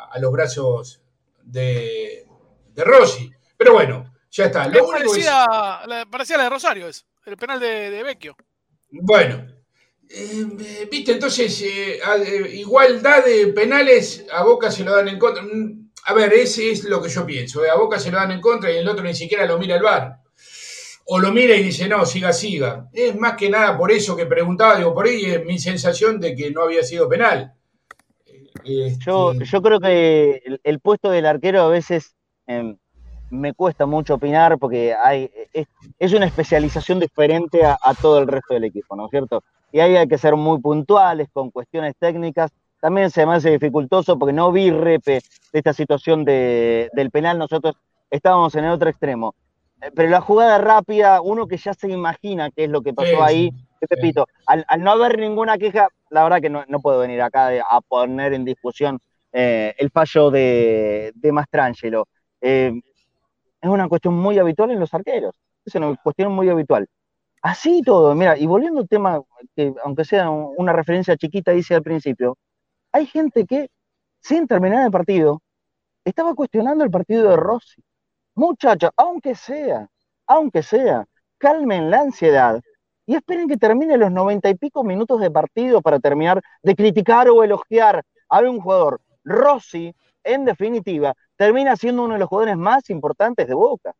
[0.08, 1.02] a, los brazos
[1.42, 2.28] de,
[2.76, 3.32] Rossi.
[3.58, 4.68] Pero bueno, ya está.
[4.68, 5.48] Lo parecía,
[5.88, 8.38] la, parecía la de Rosario, es el penal de, de Vecchio.
[8.92, 9.48] Bueno,
[10.13, 15.43] eh, Viste, entonces, eh, eh, igualdad de penales, a Boca se lo dan en contra.
[15.43, 17.62] Mm, a ver, ese es lo que yo pienso.
[17.63, 19.84] A Boca se lo dan en contra y el otro ni siquiera lo mira el
[19.84, 20.17] bar.
[21.06, 22.89] O lo mira y dice, no, siga, siga.
[22.93, 26.36] Es más que nada por eso que preguntaba, digo, por ahí es mi sensación de
[26.36, 27.54] que no había sido penal.
[28.63, 32.15] Yo, este, yo creo que el, puesto del arquero a veces
[32.47, 32.78] em,
[33.32, 35.32] me cuesta mucho opinar porque hay,
[36.00, 39.43] es, una especialización diferente a, todo el resto del equipo, ¿no es cierto?
[39.72, 42.52] Y ahí hay que ser muy puntuales con cuestiones técnicas.
[42.80, 45.22] También se me hace dificultoso porque no vi repe
[45.54, 47.38] de esta situación de, del penal.
[47.38, 47.76] Nosotros
[48.10, 49.36] estábamos en el otro extremo.
[49.82, 53.24] Eh, pero la jugada rápida, uno que ya se imagina qué es lo que pasó
[53.24, 57.50] ahí, te repito, al, no haber ninguna queja, la verdad que no, puedo venir acá
[57.68, 59.00] a poner en discusión
[59.32, 62.08] eh, el fallo de, de Mastrangelo.
[62.42, 62.74] Eh,
[63.62, 65.36] es una cuestión muy habitual en los arqueros.
[65.64, 66.88] Es una cuestión muy habitual.
[67.41, 69.21] Así todo, mira, y volviendo al tema,
[69.56, 72.38] que aunque sea una referencia chiquita, dice al principio,
[72.91, 73.69] hay gente que,
[74.21, 75.41] sin terminar el partido,
[76.06, 77.84] estaba cuestionando el partido de Rossi.
[78.36, 79.88] Muchachos, aunque sea,
[80.27, 81.06] aunque sea,
[81.38, 82.62] calmen la ansiedad
[83.06, 87.30] y esperen que termine los noventa y pico minutos de partido para terminar de criticar
[87.30, 89.01] o elogiar a un jugador.
[89.23, 93.93] Rossi, en definitiva, termina siendo uno de los jugadores más importantes de Boca.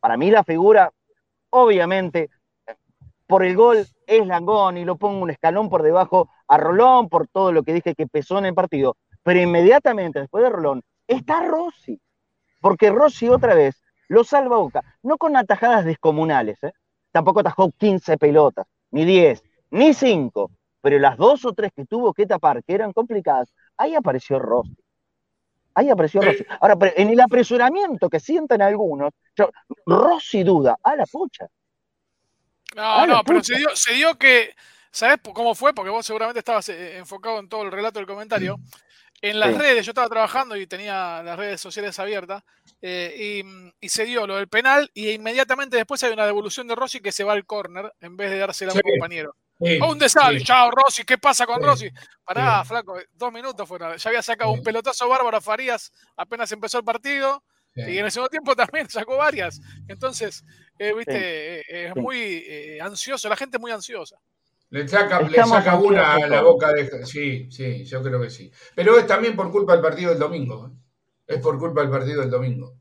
[0.00, 0.92] Para mí la figura,
[1.50, 2.30] obviamente,
[3.26, 7.26] por el gol es Langón y lo pongo un escalón por debajo a Rolón por
[7.28, 8.96] todo lo que dije que pesó en el partido.
[9.22, 12.00] Pero inmediatamente después de Rolón está Rossi,
[12.60, 16.72] porque Rossi otra vez lo salva Boca, no con atajadas descomunales, ¿eh?
[17.10, 22.14] tampoco atajó 15 pelotas, ni 10, ni 5, pero las dos o tres que tuvo
[22.14, 24.76] que tapar, que eran complicadas, ahí apareció Rossi.
[25.74, 26.44] Ahí apareció Rossi.
[26.60, 29.12] Ahora, en el apresuramiento que sienten algunos,
[29.84, 31.48] Rossi duda, a la pucha.
[32.74, 34.54] No, no, pero se dio, se dio que,
[34.90, 35.74] ¿sabes cómo fue?
[35.74, 38.58] Porque vos seguramente estabas eh, enfocado en todo el relato del comentario.
[39.22, 42.42] En las redes, yo estaba trabajando y tenía las redes sociales abiertas,
[42.82, 43.42] eh,
[43.80, 47.12] y, se dio lo del penal, y inmediatamente después hay una devolución de Rossi que
[47.12, 49.34] se va al córner en vez de dársela a un compañero.
[49.58, 50.42] un desastre.
[50.42, 51.04] Chao, Rossi.
[51.04, 51.90] ¿Qué pasa con Rossi?
[52.24, 52.98] Pará, flaco.
[53.12, 53.96] Dos minutos fueron.
[53.96, 57.42] Ya había sacado un pelotazo bárbaro a Farías apenas empezó el partido.
[57.76, 59.60] Y en el segundo tiempo también sacó varias.
[59.86, 60.44] Entonces,
[60.78, 63.28] eh, viste, eh, es muy eh, ansioso.
[63.28, 64.16] La gente es muy ansiosa.
[64.70, 67.04] Le saca, le saca una a la boca de.
[67.04, 68.50] Sí, sí, yo creo que sí.
[68.74, 70.72] Pero es también por culpa del partido del domingo.
[71.26, 72.74] Es por culpa del partido del domingo.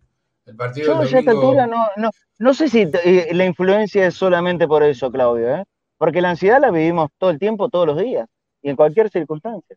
[0.45, 1.67] El partido yo del domingo...
[1.67, 5.55] no, no, no sé si la influencia es solamente por eso, Claudio.
[5.55, 5.63] ¿eh?
[5.97, 8.27] Porque la ansiedad la vivimos todo el tiempo, todos los días,
[8.61, 9.75] y en cualquier circunstancia.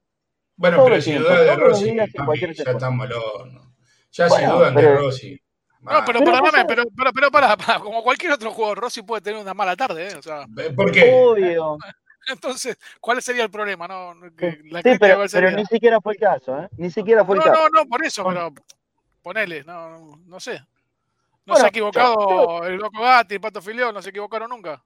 [0.57, 3.68] Bueno, pero sin duda de Rossi, ya está malón.
[4.13, 5.41] Ya sin duda de Rossi.
[5.81, 9.55] No, pero, perdóname, pero, pero, pero para, como cualquier otro jugador, Rossi puede tener una
[9.55, 10.17] mala tarde, ¿eh?
[10.17, 11.13] O sea, ¿Por qué?
[11.15, 11.79] Obvio.
[12.29, 13.89] Entonces, ¿cuál sería el problema?
[13.89, 16.69] No, la sí, pero, pero, ni siquiera fue el caso, ¿eh?
[16.77, 17.55] Ni siquiera fue el caso.
[17.55, 18.53] No, no, por eso, pero
[19.23, 20.61] ponele, no, no sé.
[21.47, 24.83] No se ha equivocado el Loco Gatti, el Pato Filión, no se equivocaron nunca.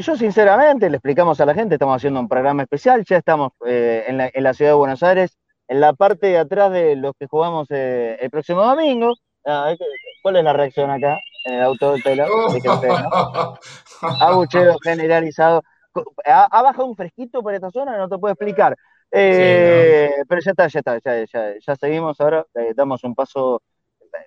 [0.00, 4.04] Yo sinceramente le explicamos a la gente, estamos haciendo un programa especial, ya estamos eh,
[4.08, 5.38] en, la, en, la, ciudad de Buenos Aires,
[5.72, 9.14] en la parte de atrás de los que jugamos eh, el próximo domingo.
[9.46, 9.74] Ah,
[10.22, 11.18] ¿Cuál es la reacción acá?
[11.46, 12.26] En el auto del pelo.
[12.26, 13.54] ¿no?
[14.20, 15.62] Abucheo generalizado.
[16.26, 17.96] ¿Ha, bajado un fresquito por esta zona?
[17.96, 18.76] No te puedo explicar.
[19.10, 23.62] Eh, pero ya está, ya está, ya, ya, ya seguimos ahora, damos un paso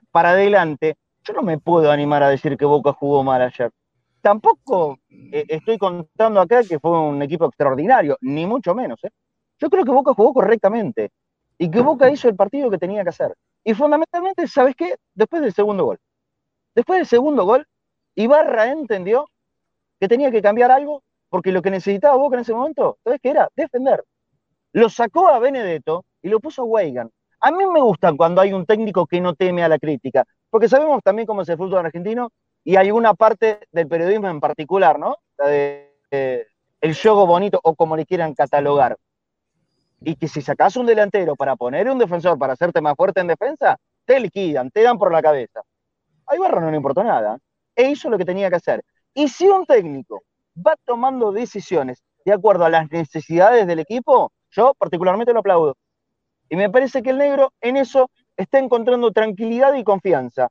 [0.10, 0.96] para adelante.
[1.24, 3.72] Yo no me puedo animar a decir que Boca jugó mal ayer
[4.26, 4.98] tampoco
[5.32, 9.00] eh, estoy contando acá que fue un equipo extraordinario, ni mucho menos.
[9.04, 9.12] ¿eh?
[9.60, 11.12] Yo creo que Boca jugó correctamente
[11.58, 13.36] y que Boca hizo el partido que tenía que hacer.
[13.64, 14.96] Y fundamentalmente, ¿sabes qué?
[15.14, 16.00] Después del segundo gol.
[16.76, 17.66] Después del segundo gol,
[18.16, 19.30] Ibarra entendió
[20.00, 23.50] que tenía que cambiar algo porque lo que necesitaba Boca en ese momento, ¿sabes era?
[23.56, 24.04] Defender.
[24.74, 27.10] Lo sacó a Benedetto y lo puso a Weigan.
[27.42, 30.68] A mí me gusta cuando hay un técnico que no teme a la crítica, porque
[30.68, 32.32] sabemos también cómo es el fútbol argentino
[32.64, 35.18] y hay una parte del periodismo en particular, ¿no?
[35.38, 35.94] La de,
[36.82, 38.98] el juego bonito o como le quieran catalogar.
[40.02, 43.28] Y que si sacas un delantero para poner un defensor para hacerte más fuerte en
[43.28, 45.62] defensa, te liquidan, te dan por la cabeza.
[46.28, 47.38] A Ibarra no le importó nada.
[47.76, 48.84] E hizo lo que tenía que hacer.
[49.14, 50.24] Y si un técnico
[50.56, 55.76] va tomando decisiones de acuerdo a las necesidades del equipo, yo particularmente lo aplaudo.
[56.50, 60.50] Y me parece que el negro en eso está encontrando tranquilidad y confianza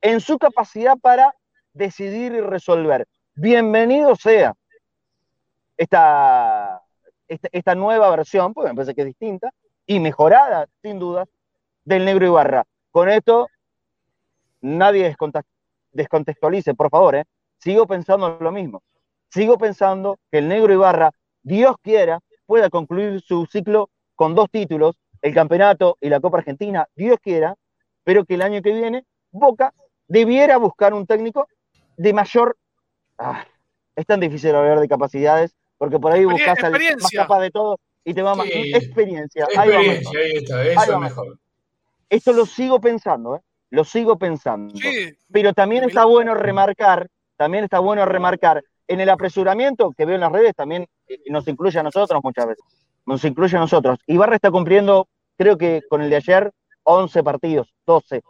[0.00, 1.34] en su capacidad para
[1.72, 3.06] decidir y resolver.
[3.34, 4.54] Bienvenido sea
[5.76, 6.82] esta,
[7.28, 9.52] esta, nueva versión, porque me parece que es distinta,
[9.86, 11.26] y mejorada, sin duda,
[11.84, 12.64] del negro Ibarra.
[12.90, 13.48] Con esto,
[14.60, 15.14] nadie
[15.92, 17.24] descontextualice, por favor, ¿eh?
[17.58, 18.82] sigo pensando lo mismo.
[19.28, 21.10] Sigo pensando que el negro Ibarra,
[21.42, 26.88] Dios quiera, pueda concluir su ciclo con dos títulos, el campeonato y la Copa Argentina,
[26.94, 27.56] Dios quiera,
[28.04, 29.74] pero que el año que viene Boca
[30.08, 31.48] debiera buscar un técnico
[31.96, 32.56] de mayor.
[33.18, 33.44] Ah,
[33.94, 37.78] es tan difícil hablar de capacidades, porque por ahí buscas al más capaz de todo
[38.04, 38.46] y te va más.
[38.46, 39.44] Experiencia.
[39.44, 41.38] Experiencia, ahí, está, eso es mejor.
[42.08, 43.40] Esto lo sigo pensando, ¿eh?
[43.70, 44.74] Lo sigo pensando.
[45.30, 50.20] Pero también está bueno remarcar, también está bueno remarcar, en el apresuramiento que veo en
[50.20, 52.64] las redes también eh, nos incluye a nosotros muchas veces.
[53.04, 53.98] Nos incluye a nosotros.
[54.06, 56.52] Ibarra está cumpliendo, creo que con el de ayer,
[56.84, 58.22] 11 partidos, 12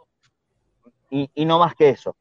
[1.09, 2.15] y, no más que eso.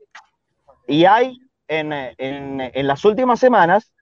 [0.87, 3.93] Y hay en, en, las últimas semanas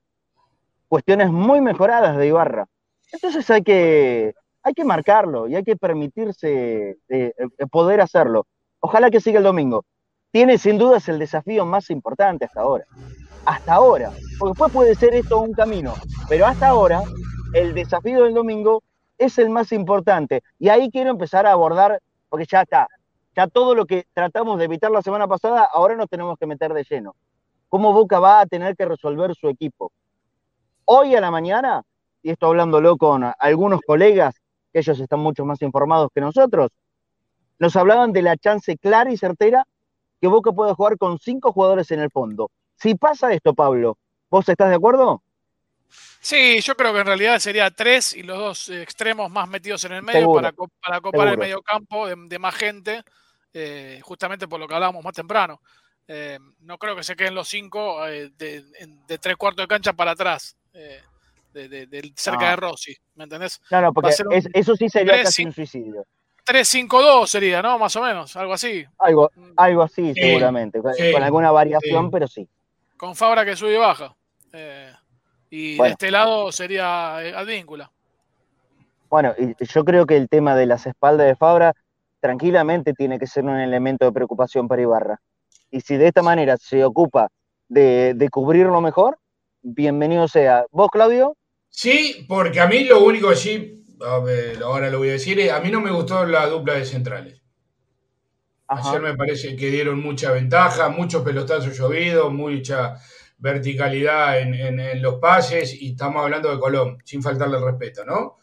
[0.87, 2.67] cuestiones muy mejoradas de Ibarra.
[3.11, 8.45] Entonces hay que, hay que marcarlo y hay que permitirse eh, eh, poder hacerlo.
[8.79, 9.85] Ojalá que siga el domingo.
[10.31, 12.85] Tiene sin dudas el desafío más importante hasta ahora.
[13.45, 14.11] Hasta ahora.
[14.37, 15.93] Porque después puede ser esto un camino.
[16.27, 17.03] Pero hasta ahora,
[17.53, 18.83] el desafío del domingo
[19.17, 20.41] es el más importante.
[20.59, 22.87] Y ahí quiero empezar a abordar, porque ya está,
[23.35, 26.73] ya todo lo que tratamos de evitar la semana pasada, ahora nos tenemos que meter
[26.73, 27.15] de lleno.
[27.69, 29.91] ¿Cómo Boca va a tener que resolver su equipo?
[30.85, 31.83] Hoy a la mañana,
[32.21, 34.35] y esto hablándolo con algunos colegas,
[34.71, 36.71] que ellos están mucho más informados que nosotros,
[37.59, 39.65] nos hablaban de la chance clara y certera
[40.19, 42.51] que Boca puede jugar con cinco jugadores en el fondo.
[42.75, 43.97] Si pasa esto, Pablo,
[44.29, 45.23] ¿vos estás de acuerdo?
[46.19, 49.93] Sí, yo creo que en realidad sería tres y los dos extremos más metidos en
[49.93, 50.51] el medio para,
[50.81, 53.03] para copar el medio campo de más gente
[53.57, 55.61] eh, justamente por lo que hablábamos más temprano.
[56.09, 60.11] Eh, no creo que se queden los cinco eh, de, tres cuartos de cancha para
[60.11, 60.57] atrás,
[61.53, 63.59] de, cerca de Rossi, ¿me entendés?
[63.67, 64.11] Claro, porque
[64.53, 66.05] eso sí sería casi un suicidio.
[66.45, 67.79] 3-5-2 sería, ¿no?
[67.79, 68.85] Más o menos, algo así.
[68.99, 72.47] Algo, algo así, seguramente, con, alguna variación, pero sí.
[72.97, 74.15] Con Fabra que sube y baja.
[75.49, 77.91] y de este lado sería Advíncula.
[79.09, 81.73] Bueno, yo creo que el tema de las espaldas de Fabra
[82.19, 85.21] tranquilamente tiene que ser un elemento de preocupación para Ibarra.
[85.71, 87.29] Y si de esta manera se ocupa
[87.67, 89.17] de, cubrirlo mejor,
[89.65, 90.65] bienvenido sea.
[90.71, 91.35] ¿Vos, Claudio?
[91.69, 93.85] Sí, porque a mí lo único que sí,
[94.63, 97.41] ahora lo voy a decir, es, a mí no me gustó la dupla de centrales.
[98.67, 102.95] Ayer me parece que dieron mucha ventaja, muchos pelotazos llovidos, mucha
[103.37, 108.37] verticalidad en, los pases y estamos hablando de Colón, sin faltarle el respeto, ¿no?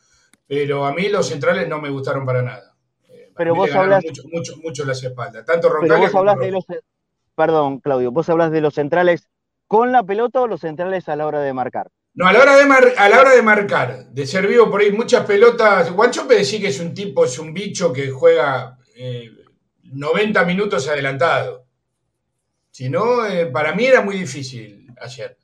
[0.46, 2.76] Pero a mí los centrales no me gustaron para nada.
[3.08, 4.04] Eh, pero vos hablas...
[4.04, 6.64] Mucho, mucho, mucho las espaldas, tanto vos hablas de los...
[7.34, 9.31] Perdón, Claudio, vos hablas de los centrales
[9.72, 11.90] con la pelota o los centrales a la hora de marcar.
[12.12, 14.92] No, a la hora de, a la hora de marcar, de ser vivo por ahí,
[14.92, 15.90] muchas pelotas.
[15.90, 18.76] Guanchope decir que es un tipo, es un bicho que juega...
[18.94, 19.30] Eh,
[19.84, 21.64] 90 minutos adelantado.
[22.70, 25.38] Si no, eh, para mí era muy difícil ayer.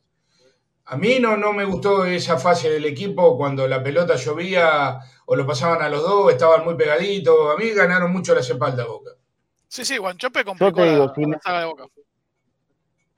[0.85, 5.37] A mí no, no me gustó esa fase del equipo cuando la pelota llovía o
[5.37, 7.55] lo pasaban a los dos, estaban muy pegaditos.
[7.55, 9.13] A mí ganaron mucho las espaldas Boca.
[9.69, 11.85] Sí, sí, Guanchope complicó yo si me, de Boca.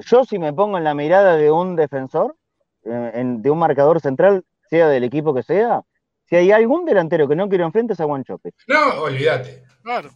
[0.00, 2.36] Yo si me pongo en la mirada de un defensor,
[2.84, 5.82] eh, de un marcador central, sea del equipo que sea,
[6.24, 8.52] si hay algún delantero que no quiero enfrente es a Guanchope.
[8.68, 9.64] No, olvídate.
[9.82, 10.10] Claro.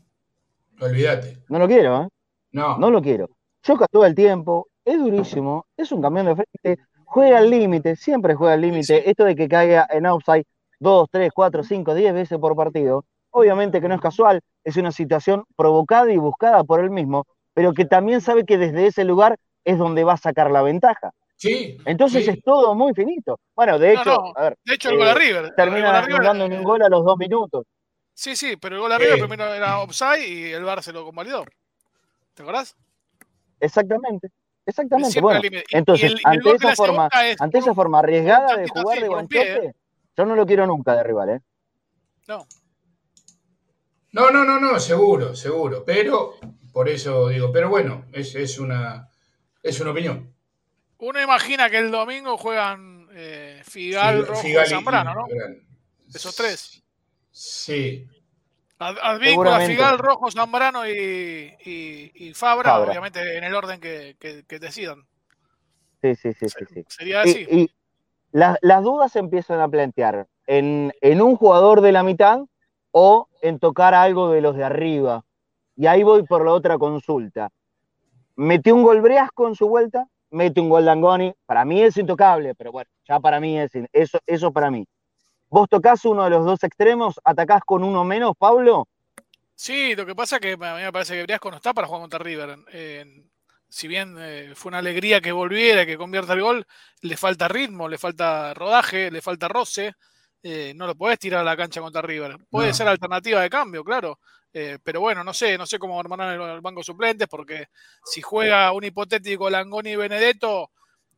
[0.80, 1.38] Olvídate.
[1.48, 2.08] No lo quiero, ¿eh?
[2.52, 2.78] No.
[2.78, 3.28] No lo quiero.
[3.62, 8.34] Choca todo el tiempo, es durísimo, es un camión de frente, juega al límite, siempre
[8.34, 9.08] juega al límite.
[9.08, 10.44] Esto de que caiga en outside
[10.80, 14.92] 2, 3, 4, 5, 10 veces por partido, obviamente que no es casual, es una
[14.92, 19.36] situación provocada y buscada por él mismo, pero que también sabe que desde ese lugar
[19.64, 21.12] es donde va a sacar la ventaja.
[21.36, 21.76] Sí.
[21.84, 23.40] Entonces es todo muy finito.
[23.54, 25.54] Bueno, de hecho, a ver, de hecho el gol a eh, River.
[25.56, 27.66] Termina dando un gol a los dos minutos.
[28.14, 31.44] Sí, sí, pero el gol arriba primero era offside y el VAR se lo convalidó.
[32.34, 32.76] ¿Te acordás?
[33.58, 34.30] Exactamente.
[34.66, 35.20] Exactamente.
[35.20, 35.40] Bueno,
[35.72, 37.08] entonces, ante, esa forma,
[37.38, 39.74] ante esa forma arriesgada de jugar de Guanchope, ¿eh?
[40.16, 41.40] yo no lo quiero nunca de rival, ¿eh?
[42.28, 42.46] No.
[44.12, 45.84] No, no, no, no, seguro, seguro.
[45.84, 46.34] Pero,
[46.72, 49.10] por eso digo, pero bueno, es, es una,
[49.64, 50.32] es una opinión.
[50.98, 55.26] Uno imagina que el domingo juegan eh, Figal, Rojo y Zambrano, ¿no?
[56.14, 56.82] Esos tres.
[57.30, 58.06] Sí.
[58.78, 64.16] Advíncula, Figal, Rojo, Zambrano y, y, Fabra, obviamente en el orden que,
[64.60, 65.02] decidan.
[66.02, 67.46] Sí, sí, sí, sí, Sería así.
[67.50, 67.70] Y,
[68.32, 72.40] las dudas se empiezan a plantear en, en, un jugador de la mitad
[72.90, 75.24] o en tocar algo de los de arriba.
[75.76, 77.50] Y ahí voy por la otra consulta.
[78.36, 81.32] Metió un gol Briasco en su vuelta, mete un gol Langoni.
[81.46, 84.86] Para mí es intocable, pero bueno, ya para mí es eso, eso para mí.
[85.48, 87.20] ¿Vos tocás uno de los dos extremos?
[87.22, 88.88] ¿Atacás con uno menos, Pablo?
[89.54, 91.86] Sí, lo que pasa es que a mí me parece que Briasco no está para
[91.86, 92.58] jugar contra River.
[93.68, 96.66] si bien eh, fue una alegría que volviera, que convierta el gol,
[97.02, 99.94] le falta ritmo, le falta rodaje, le falta roce.
[100.42, 102.36] Eh, no lo podés tirar a la cancha contra River.
[102.50, 104.18] Puede ser alternativa de cambio, claro.
[104.56, 107.66] Eh, pero bueno, no sé, no sé cómo armarán el, el, banco suplentes, porque
[108.04, 110.70] si juega un hipotético Langoni y Benedetto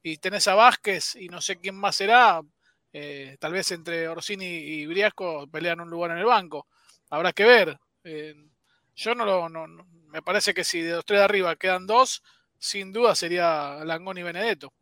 [0.03, 2.41] y tenés a Vázquez y no sé quién más será,
[2.95, 6.67] eh, tal vez entre Orsini y Briasco pelean un lugar en el banco.
[7.11, 7.79] Habrá que ver.
[8.03, 8.35] Eh,
[8.95, 9.51] yo no lo.
[9.51, 9.67] No,
[10.09, 12.23] me parece que si de los tres de arriba quedan dos,
[12.57, 14.73] sin duda sería Langoni y Benedetto.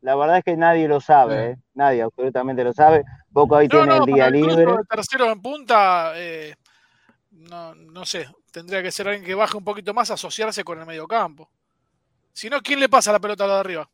[0.00, 3.04] La verdad es que nadie lo sabe, nadie absolutamente lo sabe.
[3.32, 4.64] Poco ahí tiene el día libre.
[4.64, 6.14] El tercero en punta,
[7.38, 10.86] no, no sé, tendría que ser alguien que baje un poquito más, asociarse con el
[10.86, 11.48] mediocampo.
[12.32, 13.90] Si no, ¿quién le pasa la pelota a la de arriba?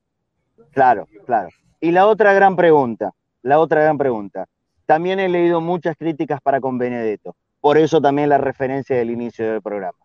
[0.73, 1.49] Claro, claro.
[1.81, 3.13] Y la otra gran pregunta,
[3.43, 4.47] la otra gran pregunta.
[4.87, 7.37] También he leído muchas críticas para con Benedetto.
[7.61, 9.99] Por eso también la referencia del inicio del programa.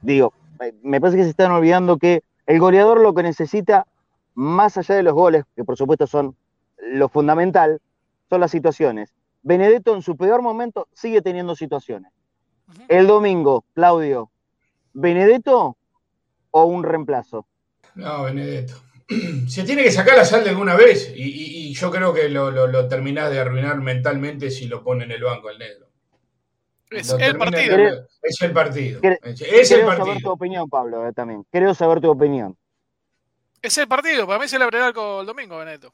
[0.00, 0.32] Digo,
[0.82, 3.86] me parece que se están olvidando que el goleador lo que necesita,
[4.34, 6.36] más allá de los goles, que por supuesto son
[6.78, 7.80] lo fundamental,
[8.30, 9.14] son las situaciones.
[9.42, 12.12] Benedetto en su peor momento sigue teniendo situaciones.
[12.88, 14.30] El domingo, Claudio,
[14.98, 15.76] ¿Benedetto
[16.50, 17.46] o un reemplazo?
[17.94, 18.80] No, Benedetto.
[19.48, 22.88] se tiene que sacar la sal de alguna vez y, yo creo que lo, lo,
[22.88, 25.86] terminás de arruinar mentalmente si lo pone en el banco el negro.
[26.90, 28.06] Es el partido.
[28.22, 29.00] es el partido.
[29.02, 30.06] Es el partido.
[30.06, 31.44] saber tu opinión, Pablo, eh, también.
[31.50, 32.56] Quiero saber tu opinión.
[33.60, 34.26] Es el partido.
[34.26, 34.92] Para mí se le abre el
[35.26, 35.92] domingo, Beneto.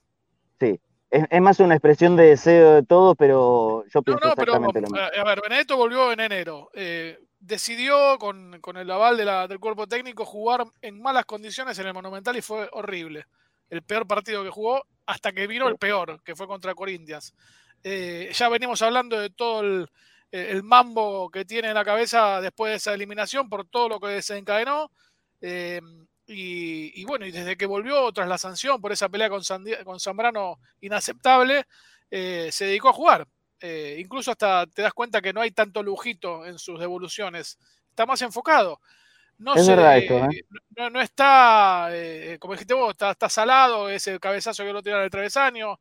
[0.61, 0.79] Sí.
[1.13, 4.99] Es, más una expresión de deseo de todo, pero yo pienso exactamente lo mismo.
[4.99, 6.71] A ver, Benedetto volvió en enero.
[6.73, 12.35] Eh, decidió con, el aval del cuerpo técnico jugar en malas condiciones en el Monumental
[12.39, 13.27] y fue horrible.
[13.69, 17.35] El peor partido que jugó hasta que vino el peor, que fue contra Corinthians.
[17.85, 22.77] Eh, ya venimos hablando de todo el, mambo que tiene en la cabeza después de
[22.77, 24.91] esa eliminación por todo lo que desencadenó.
[25.43, 25.83] Eh,
[26.27, 29.43] y, bueno, y desde que volvió tras la sanción por esa pelea con,
[29.85, 31.67] con Zambrano inaceptable,
[32.11, 33.27] eh, se dedicó a jugar.
[33.61, 37.59] Eh, incluso hasta te das cuenta que no hay tanto lujito en sus devoluciones.
[37.91, 38.81] Está más enfocado.
[39.39, 40.91] No es verdad esto, ¿eh?
[40.91, 45.11] no, está, eh, como dijiste vos, está, está, salado ese cabezazo que lo tiran el
[45.11, 45.81] travesaño,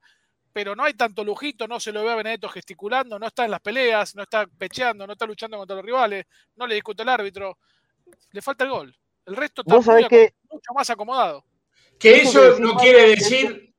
[0.52, 3.52] pero no hay tanto lujito, no se lo ve a Benedetto gesticulando, no está en
[3.52, 6.26] las peleas, no está pecheando, no está luchando contra los rivales,
[6.56, 7.60] no le discute el árbitro,
[8.32, 8.98] le falta el gol.
[9.26, 11.44] El resto está mucho más acomodado.
[12.00, 13.74] Que eso no quiere decir,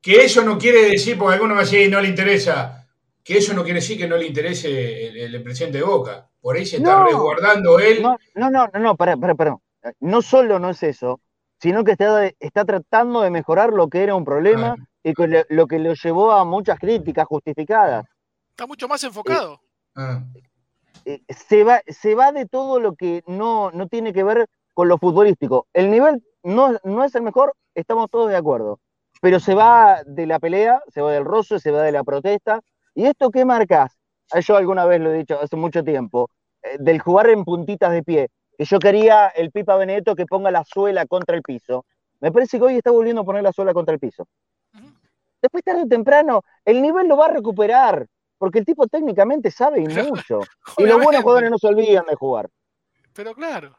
[0.00, 2.88] que eso no quiere decir, porque alguno va a decir no le interesa,
[3.24, 6.30] que eso no quiere decir que no le interese el, presidente de Boca.
[6.40, 8.02] Por ahí se está resguardando él.
[8.02, 9.60] No, no, no, no, perdón.
[9.98, 11.20] No solo no es eso,
[11.60, 14.84] sino que está, está tratando de mejorar lo que era un problema ah.
[15.02, 15.12] y
[15.50, 18.06] lo que lo llevó a muchas críticas justificadas.
[18.50, 19.60] Está mucho más enfocado.
[19.94, 20.22] Ah.
[21.04, 24.46] Eh, se, va, se va de todo lo que no, no tiene que ver
[24.80, 25.66] con lo futbolístico.
[25.74, 28.80] El nivel no, no es el mejor, estamos todos de acuerdo,
[29.20, 32.62] pero se va de la pelea, se va del roce, se va de la protesta.
[32.94, 33.98] ¿Y esto qué marcas?
[34.32, 36.30] Ah, yo alguna vez lo he dicho hace mucho tiempo,
[36.62, 40.50] eh, del jugar en puntitas de pie, que yo quería el Pipa Benedetto que ponga
[40.50, 41.84] la suela contra el piso.
[42.20, 44.26] Me parece que hoy está volviendo a poner la suela contra el piso.
[45.42, 48.06] Después, tarde o temprano, el nivel lo va a recuperar
[48.38, 50.40] porque el tipo técnicamente sabe y mucho.
[50.78, 52.48] y los buenos jugadores no se olvidan de jugar.
[53.12, 53.76] Pero claro.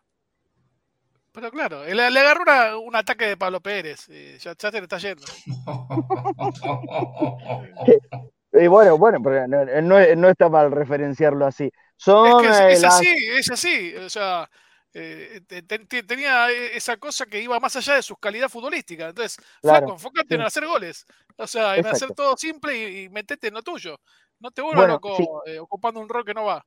[1.31, 4.09] Pero claro, le, agarró un ataque de Pablo Pérez.
[4.09, 5.23] Y ya, ya, te le está yendo.
[8.53, 11.71] y bueno, bueno, pero no, está mal referenciarlo así.
[11.95, 13.07] Son, es, que es, así,
[13.37, 13.95] es así.
[13.95, 14.49] O sea,
[14.93, 15.41] eh,
[16.05, 19.09] tenía esa cosa que iba más allá de su calidad futbolística.
[19.09, 21.05] Entonces, flaco, enfócate en hacer goles.
[21.37, 23.97] O sea, en hacer todo simple y, metete en lo tuyo.
[24.39, 26.65] No te vuelvas loco eh, ocupando un rol que no va.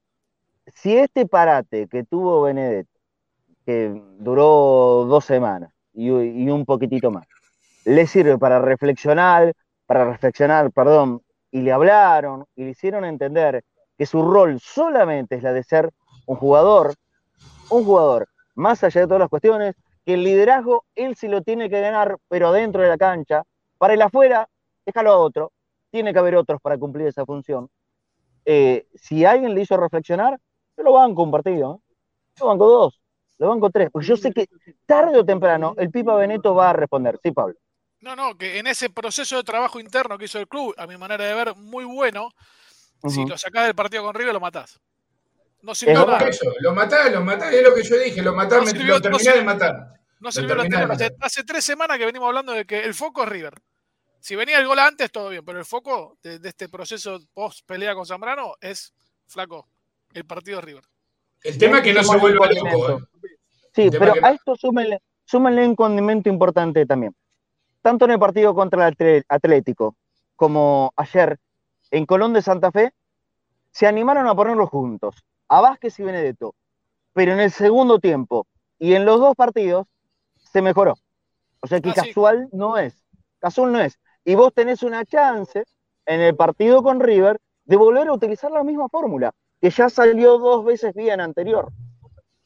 [0.74, 2.93] Si este parate que tuvo Benedetto,
[3.64, 7.26] que duró dos semanas y, un poquitito más,
[7.84, 9.52] le sirve para reflexionar,
[9.86, 13.62] para reflexionar, perdón, y le hablaron y le hicieron entender
[13.96, 15.90] que su rol solamente es la de ser
[16.26, 16.94] un jugador,
[17.70, 21.70] un jugador, más allá de todas las cuestiones, que el liderazgo él sí lo tiene
[21.70, 23.44] que ganar, pero dentro de la cancha,
[23.78, 24.48] para el afuera,
[24.84, 25.52] déjalo a otro,
[25.90, 27.68] tiene que haber otros para cumplir esa función.
[28.44, 30.38] Eh, si alguien le hizo reflexionar,
[30.76, 31.94] yo lo banco un partido, ¿eh?
[32.40, 33.00] lo banco dos,
[33.39, 34.49] lo banco tres, porque yo sé que
[34.87, 37.18] tarde o temprano el Pipa Beneto va a responder.
[37.22, 37.57] Sí, Pablo.
[38.01, 40.97] No, no, que en ese proceso de trabajo interno que hizo el club, a mi
[40.97, 42.30] manera de ver, muy bueno,
[43.09, 44.78] si lo sacás del partido con River, lo matás.
[45.62, 46.28] No sirvió nada.
[46.28, 49.32] Eso, lo matás, lo matás, es lo que yo dije, lo matás, no lo terminé
[49.32, 50.01] de matar.
[50.20, 53.28] No sirvió la hace, hace tres semanas que venimos hablando de que el foco es
[53.30, 53.55] River.
[54.20, 57.95] Si venía el gol antes, todo bien, pero el foco de, este proceso post pelea
[57.95, 58.95] con Zambrano es
[59.26, 59.68] flaco,
[60.14, 60.85] el partido de River.
[61.45, 62.90] El tema es que no se vuelva loco.
[62.90, 63.05] ¿eh?
[63.72, 67.14] Sí, pero a esto súmenle, un condimento importante también.
[67.82, 69.95] Tanto en el partido contra el Atlético
[70.36, 71.38] como ayer
[71.90, 72.92] en Colón de Santa Fe,
[73.70, 75.14] se animaron a ponerlos juntos,
[75.49, 76.55] a Vázquez y Benedetto.
[77.12, 78.47] Pero en el segundo tiempo
[78.78, 79.86] y en los dos partidos
[80.36, 80.95] se mejoró.
[81.61, 82.97] O sea que ah, casual no es.
[83.38, 85.64] Casual no es y vos tenés una chance
[86.07, 89.32] en el partido con River de volver a utilizar la misma fórmula,
[89.64, 91.72] que ya salió dos veces bien anterior.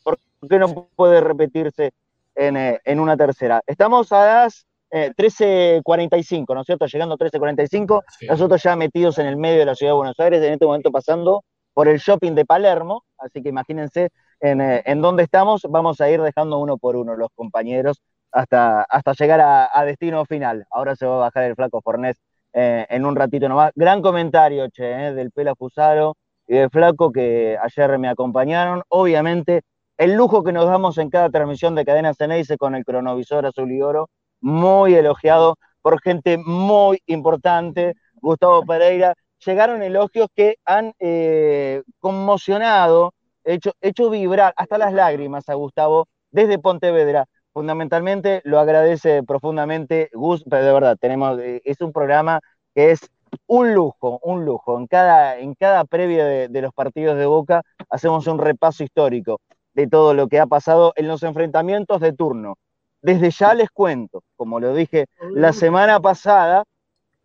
[0.05, 0.17] ¿Por
[0.49, 1.91] qué no puede repetirse
[2.37, 3.61] en, eh, una tercera?
[3.67, 6.87] Estamos a las 13.45, eh, ¿no es cierto?
[6.87, 10.41] Llegando a 13.45, nosotros ya metidos en el medio de la ciudad de Buenos Aires,
[10.45, 11.43] en este momento pasando
[11.75, 16.09] por el shopping de Palermo, así que imagínense en, eh, en dónde estamos, vamos a
[16.09, 18.01] ir dejando uno por uno los compañeros
[18.31, 20.67] hasta, hasta llegar a, destino final.
[20.71, 23.73] Ahora se va a bajar el flaco Fornés eh, en un ratito nomás.
[23.75, 26.15] Gran comentario, che, del Pela Fusaro
[26.49, 28.83] y del flaco que ayer me acompañaron.
[28.89, 29.63] Obviamente,
[29.97, 33.71] el lujo que nos damos en cada transmisión de Cadena Ceneice con el cronovisor azul
[33.71, 34.09] y oro,
[34.41, 37.95] muy elogiado por gente muy importante.
[38.15, 43.13] Gustavo Pereira, llegaron elogios que han eh, conmocionado,
[43.45, 47.27] hecho, hecho vibrar hasta las lágrimas a Gustavo desde Pontevedra
[47.59, 52.39] fundamentalmente lo agradece profundamente Gus, pero de verdad, tenemos, eh, es un programa
[52.73, 53.01] que es
[53.47, 54.79] un lujo, un lujo.
[54.79, 59.41] En cada, en cada previa de, los partidos de Boca hacemos un repaso histórico
[59.75, 62.57] de todo lo que ha pasado en los enfrentamientos de turno.
[63.01, 66.65] Desde ya les cuento, como lo dije la semana pasada,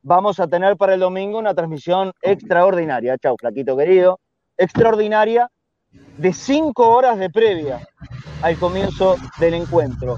[0.01, 3.17] vamos a tener para el domingo una transmisión extraordinaria.
[3.17, 4.19] Chau, flaquito querido.
[4.55, 5.49] Extraordinaria
[6.17, 7.87] de cinco horas de previa
[8.41, 10.17] al comienzo del encuentro.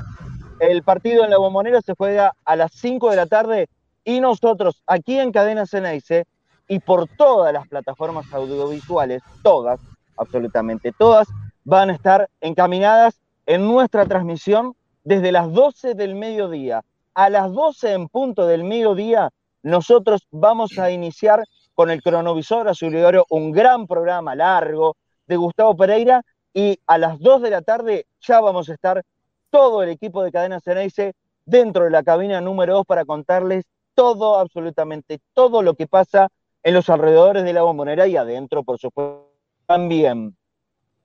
[0.59, 3.67] El partido en la bombonera se juega a las 5 de la tarde
[4.05, 6.25] y nosotros aquí en Cadena Ceneice
[6.67, 9.79] y por todas las plataformas audiovisuales, todas,
[10.15, 11.27] absolutamente todas,
[11.63, 16.83] van a estar encaminadas en nuestra transmisión desde las 12 del mediodía.
[17.15, 19.31] A las 12 en punto del mediodía,
[19.63, 21.43] nosotros vamos a iniciar
[21.73, 24.95] con el cronovisor azul y oro un gran programa largo
[25.27, 26.21] de Gustavo Pereira
[26.53, 29.03] y a las 2 de la tarde ya vamos a estar
[29.49, 31.13] todo el equipo de Cadena Ceneice
[31.45, 33.65] dentro de la cabina número 2 para contarles
[33.95, 36.29] todo, absolutamente todo lo que pasa
[36.63, 39.31] en los alrededores de la bombonera y adentro, por supuesto,
[39.65, 40.35] también.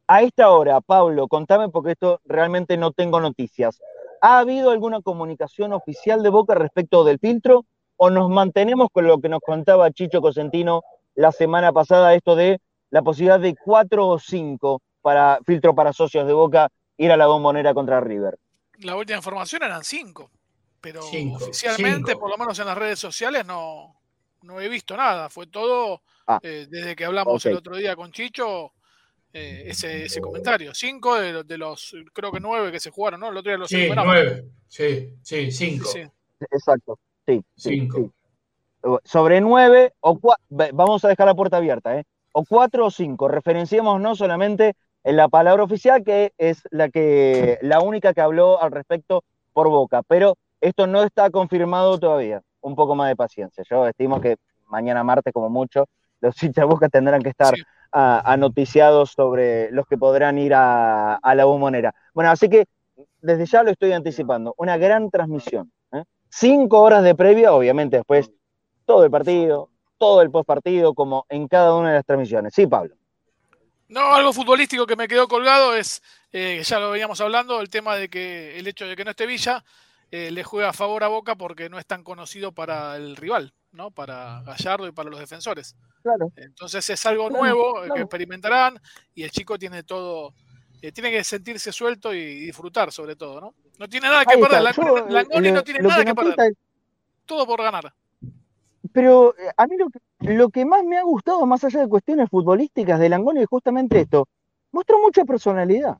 [0.06, 3.80] A esta hora, Pablo, contame porque esto realmente no tengo noticias.
[4.20, 7.64] ¿Ha habido alguna comunicación oficial de Boca respecto del filtro
[7.96, 10.82] o nos mantenemos con lo que nos contaba Chicho Cosentino
[11.14, 12.60] la semana pasada, esto de
[12.90, 17.26] la posibilidad de cuatro o cinco para filtro para socios de Boca ir a la
[17.26, 18.38] bombonera contra River?
[18.78, 20.30] La última información eran cinco,
[20.80, 24.00] pero oficialmente, por lo menos en las redes sociales, no,
[24.42, 25.28] no he visto nada.
[25.28, 28.72] Fue todo ah, eh, desde que hablamos el otro día con Chicho
[29.32, 30.74] eh, ese, ese, comentario.
[30.74, 33.28] Cinco de, de, los, creo que nueve que se jugaron, ¿no?
[33.28, 34.44] El otro día los Sí, nueve.
[34.66, 35.88] Sí, sí, cinco.
[36.40, 36.98] Exacto.
[37.26, 38.12] Sí, cinco.
[39.04, 40.18] Sobre nueve o
[40.48, 42.04] vamos a dejar la puerta abierta, ¿eh?
[42.32, 43.28] O cuatro o cinco.
[43.28, 44.74] Referenciemos no solamente
[45.04, 49.68] en la palabra oficial, que es la que la única que habló al respecto por
[49.68, 52.42] boca, pero esto no está confirmado todavía.
[52.60, 53.64] Un poco más de paciencia.
[53.68, 54.36] Yo estimo que
[54.68, 55.86] mañana martes, como mucho,
[56.20, 57.54] los hinchas tendrán que estar
[57.92, 61.94] a, noticiados sobre los que podrán ir a, la bombonera.
[62.12, 62.66] Bueno, así que
[63.20, 64.54] desde ya lo estoy anticipando.
[64.58, 65.72] Una gran transmisión.
[65.92, 66.04] ¿eh?
[66.28, 68.30] Cinco horas de previa, obviamente después
[68.84, 72.54] todo el partido, todo el post partido, como en cada una de las transmisiones.
[72.54, 72.94] Sí, Pablo.
[73.88, 76.00] No, algo futbolístico que me quedó colgado es,
[76.32, 79.26] eh, ya lo veníamos hablando, el tema de que el hecho de que no esté
[79.26, 79.64] Villa
[80.12, 83.54] eh, le juega a favor a Boca porque no es tan conocido para el rival,
[83.70, 83.92] ¿no?
[83.92, 85.76] Para Gallardo y para los defensores.
[86.34, 88.80] Entonces es algo nuevo que experimentarán
[89.14, 90.34] y el chico tiene todo,
[90.82, 93.54] eh, tiene que sentirse suelto y disfrutar sobre todo, ¿no?
[93.78, 96.54] No tiene nada que perder, Langoni, no tiene nada que perder.
[97.24, 97.94] Todo por ganar.
[98.92, 100.00] Pero eh, a mí lo que,
[100.34, 104.00] lo que más me ha gustado, más allá de cuestiones futbolísticas de Langoni, es justamente
[104.00, 104.26] esto.
[104.72, 105.96] Mostró mucha personalidad.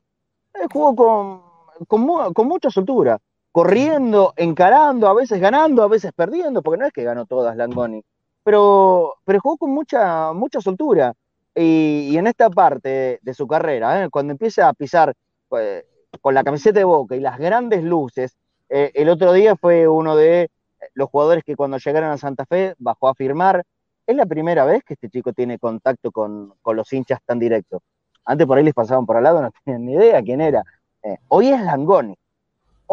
[0.55, 3.17] Eh, jugó con, con, con mucha soltura
[3.51, 8.03] corriendo, encarando, a veces ganando, a veces perdiendo, porque no es que ganó todas Langoni
[8.43, 11.13] pero, pero jugó con mucha, mucha soltura.
[11.55, 14.09] Y, en esta parte de, su carrera, ¿eh?
[14.09, 15.13] cuando empieza a pisar
[15.49, 15.83] pues,
[16.21, 18.37] con la camiseta de boca y las grandes luces,
[18.69, 20.49] eh, el otro día fue uno de
[20.93, 23.63] los jugadores que cuando llegaron a Santa Fe bajó a firmar.
[24.07, 27.81] Es la primera vez que este chico tiene contacto con, los hinchas tan directo.
[28.25, 30.63] Antes por ahí les pasaban por al lado, no tenían ni idea quién era.
[31.03, 32.15] Eh, hoy es Langoni.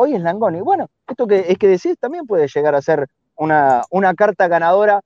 [0.01, 0.61] Hoy es Langoni.
[0.61, 3.83] Bueno, esto que es que decís también puede llegar a ser una,
[4.17, 5.01] carta ganadora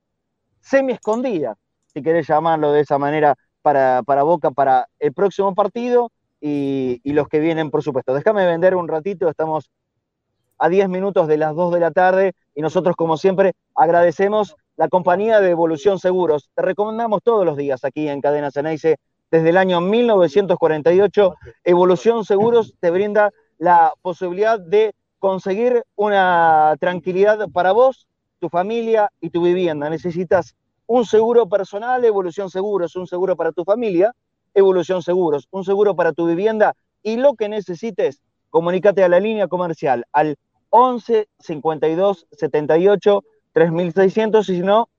[0.59, 1.55] semi escondida,
[1.87, 3.33] si querés llamarlo de esa manera,
[3.63, 8.13] para, para Boca para el próximo partido y, los que vienen, por supuesto.
[8.13, 9.71] Déjame vender un ratito, estamos
[10.59, 14.89] a 10 minutos de las 2 de la tarde y nosotros, como siempre, agradecemos la
[14.89, 16.51] compañía de Evolución Seguros.
[16.53, 18.97] Te recomendamos todos los días aquí en Cadena Ceneice.
[19.31, 21.33] Desde el año 1948,
[21.63, 23.31] Evolución Seguros te brinda
[23.63, 28.09] la posibilidad de conseguir una tranquilidad para vos
[28.39, 29.89] tu familia y tu vivienda.
[29.89, 30.53] Necesitas
[30.85, 34.13] un seguro personal, Evolución Seguros, un seguro para tu familia,
[34.53, 39.47] Evolución Seguros, un seguro para tu vivienda y lo que necesites, comunícate a la línea
[39.47, 40.35] comercial al
[40.69, 44.89] 11 52 78 3600 y si no,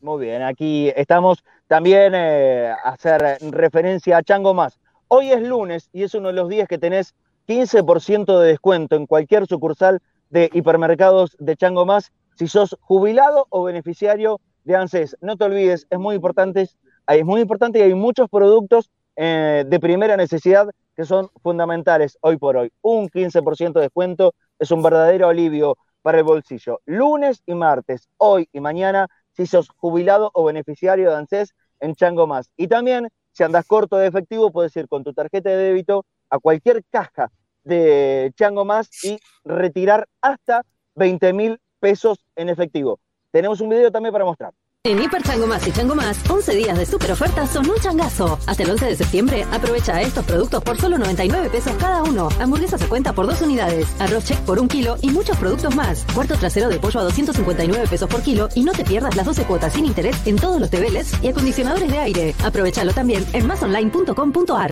[0.01, 4.79] Muy bien, aquí estamos también eh, a hacer referencia a Chango Más,
[5.13, 9.05] Hoy es lunes y es uno de los días que tenés 15% de descuento en
[9.05, 9.99] cualquier sucursal
[10.29, 15.17] de hipermercados de Chango Más si sos jubilado o beneficiario de ANSES.
[15.19, 19.79] No te olvides, es muy importante, es muy importante y hay muchos productos eh, de
[19.81, 22.71] primera necesidad que son fundamentales hoy por hoy.
[22.81, 26.79] Un 15% de descuento es un verdadero alivio para el bolsillo.
[26.85, 32.27] Lunes y martes, hoy y mañana, si sos jubilado o beneficiario de ANSES en Chango
[32.27, 32.51] Más.
[32.57, 36.39] Y también si andas corto de efectivo, puedes ir con tu tarjeta de débito a
[36.39, 37.31] cualquier caja
[37.63, 40.63] de Chango Más y retirar hasta
[40.95, 42.99] 20 mil pesos en efectivo.
[43.31, 44.53] Tenemos un video también para mostrar.
[44.83, 48.39] En Hiper Chango Más y Chango Más, 11 días de super ofertas son un changazo.
[48.47, 52.29] Hasta el 11 de septiembre, aprovecha estos productos por solo 99 pesos cada uno.
[52.39, 56.03] Hamburguesa se cuenta por dos unidades, arroz check por un kilo y muchos productos más.
[56.15, 59.45] Cuarto trasero de pollo a 259 pesos por kilo y no te pierdas las 12
[59.45, 62.35] cuotas sin interés en todos los tebeles y acondicionadores de aire.
[62.43, 64.71] Aprovechalo también en másonline.com.ar.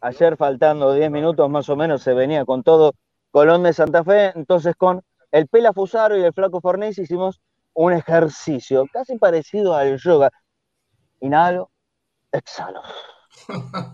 [0.00, 2.94] Ayer, faltando 10 minutos más o menos, se venía con todo
[3.30, 4.32] Colón de Santa Fe.
[4.34, 7.42] Entonces, con el Pela Fusaro y el Flaco Fornés hicimos
[7.76, 10.30] un ejercicio casi parecido al yoga.
[11.20, 11.70] Inhalo,
[12.32, 12.80] exhalo.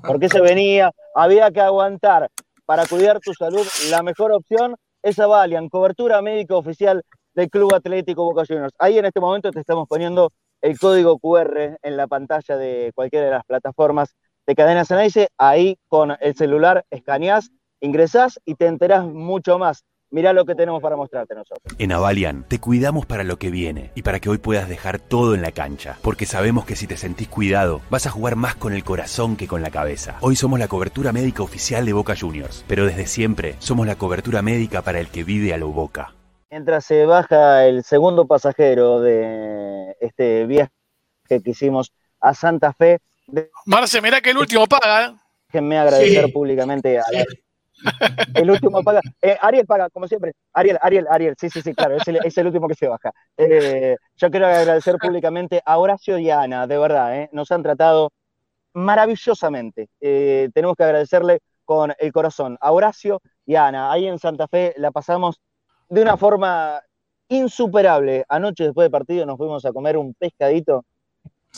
[0.06, 2.30] Porque se venía, había que aguantar
[2.64, 3.66] para cuidar tu salud.
[3.90, 7.02] La mejor opción es Avalian, cobertura médica oficial
[7.34, 8.72] del Club Atlético Boca Juniors.
[8.78, 10.30] Ahí en este momento te estamos poniendo
[10.60, 14.14] el código QR en la pantalla de cualquiera de las plataformas
[14.46, 15.28] de Cadena Ceneice.
[15.38, 20.82] Ahí con el celular escaneás, ingresás y te enterás mucho más Mirá lo que tenemos
[20.82, 21.74] para mostrarte nosotros.
[21.78, 25.34] En Avalian te cuidamos para lo que viene y para que hoy puedas dejar todo
[25.34, 28.74] en la cancha, porque sabemos que si te sentís cuidado, vas a jugar más con
[28.74, 30.18] el corazón que con la cabeza.
[30.20, 34.42] Hoy somos la cobertura médica oficial de Boca Juniors, pero desde siempre somos la cobertura
[34.42, 36.12] médica para el que vive a lo Boca.
[36.50, 40.72] Mientras se baja el segundo pasajero de este viaje
[41.26, 41.90] que hicimos
[42.20, 42.98] a Santa Fe.
[43.64, 45.14] Marce, mirá que el último paga, ¿eh?
[45.46, 47.24] Déjenme agradecer públicamente a la
[48.34, 49.00] el último paga.
[49.20, 50.32] Eh, Ariel paga, como siempre.
[50.52, 51.34] Ariel, Ariel, Ariel.
[51.38, 51.96] Sí, sí, sí, claro.
[51.96, 53.12] Es el, último que se baja.
[53.36, 57.16] Eh, yo quiero agradecer públicamente a Horacio y a Ana, de verdad.
[57.16, 58.12] Eh, nos han tratado
[58.74, 59.88] maravillosamente.
[60.00, 63.92] tenemos que agradecerle con el corazón a Horacio y a Ana.
[63.92, 65.40] Ahí en Santa Fe la pasamos
[65.88, 66.80] de una forma
[67.28, 68.24] insuperable.
[68.28, 70.84] Anoche, después del partido, nos fuimos a comer un pescadito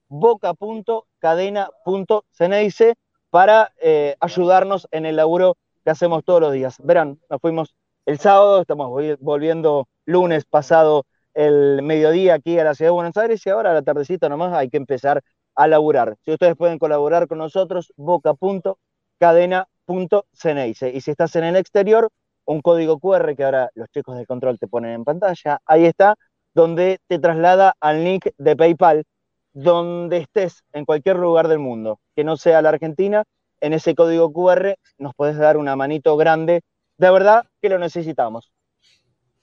[0.09, 2.95] boca.cadena.ceneice
[3.29, 6.75] para eh, ayudarnos en el laburo que hacemos todos los días.
[6.83, 7.73] Verán, nos fuimos
[8.05, 8.89] el sábado, estamos
[9.19, 13.73] volviendo lunes pasado el mediodía aquí a la ciudad de Buenos Aires y ahora a
[13.73, 15.21] la tardecita nomás hay que empezar
[15.55, 16.15] a laburar.
[16.25, 20.91] Si ustedes pueden colaborar con nosotros, boca.cadena.ceneice.
[20.91, 22.09] Y si estás en el exterior,
[22.45, 26.15] un código QR que ahora los chicos del control te ponen en pantalla, ahí está,
[26.53, 29.03] donde te traslada al link de PayPal
[29.53, 33.23] donde estés, en cualquier lugar del mundo, que no sea la Argentina,
[33.61, 36.61] en ese código QR nos puedes dar una manito grande.
[36.97, 38.51] De verdad que lo necesitamos.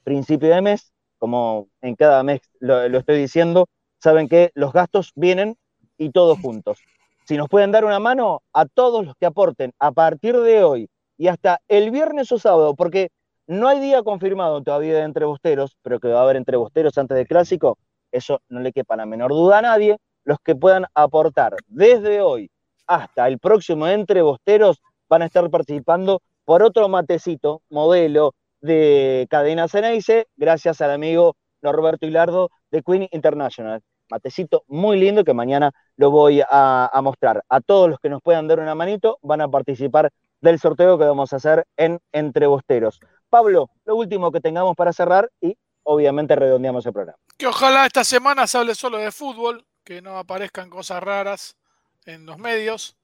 [0.05, 3.67] Principio de mes, como en cada mes lo, estoy diciendo,
[3.99, 5.57] saben que los gastos vienen
[5.99, 6.79] y todos juntos.
[7.27, 10.89] Si nos pueden dar una mano a todos los que aporten a partir de hoy
[11.19, 13.11] y hasta el viernes o sábado, porque
[13.47, 17.27] no hay día confirmado todavía de entrebosteros, pero que va a haber entrebosteros antes del
[17.27, 17.79] clásico,
[18.17, 22.51] eso no le quepa la menor duda a nadie, los que puedan aportar desde hoy
[22.87, 29.69] hasta el próximo Entre Bosteros van a estar participando por otro matecito, modelo de Cadena
[29.69, 33.83] Ceneice, gracias al amigo Norberto Hilardo de Queen International.
[34.09, 37.43] Matecito muy lindo que mañana lo voy a, a, mostrar.
[37.49, 40.11] A todos los que nos puedan dar una manito van a participar
[40.41, 43.01] del sorteo que vamos a hacer en Entre Bosteros.
[43.29, 45.57] Pablo, lo último que tengamos para cerrar y
[45.87, 47.19] obviamente redondeamos el programa.
[47.37, 51.57] Que ojalá esta semana se hable solo de fútbol, que no aparezcan cosas raras
[52.05, 52.97] en los medios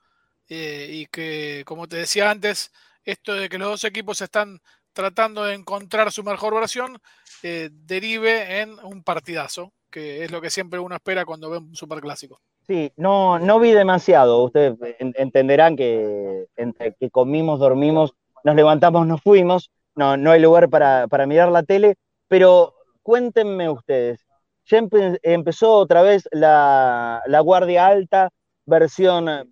[0.48, 2.72] eh, y que, como te decía antes,
[3.04, 4.60] esto de que los dos equipos están
[4.92, 6.98] tratando de encontrar su mejor versión
[7.42, 11.74] eh, derive en un partidazo, que es lo que siempre uno espera cuando ve un
[11.74, 12.40] superclásico.
[12.66, 14.42] Sí, no, no vi demasiado.
[14.44, 18.12] Ustedes entenderán que entre que comimos, dormimos,
[18.44, 19.70] nos levantamos, nos fuimos.
[19.94, 21.96] No, no hay lugar para, para mirar la tele,
[22.32, 24.24] pero cuéntenme ustedes,
[24.64, 24.80] ya
[25.22, 28.30] empezó otra vez la, Guardia Alta
[28.64, 29.44] versión eh,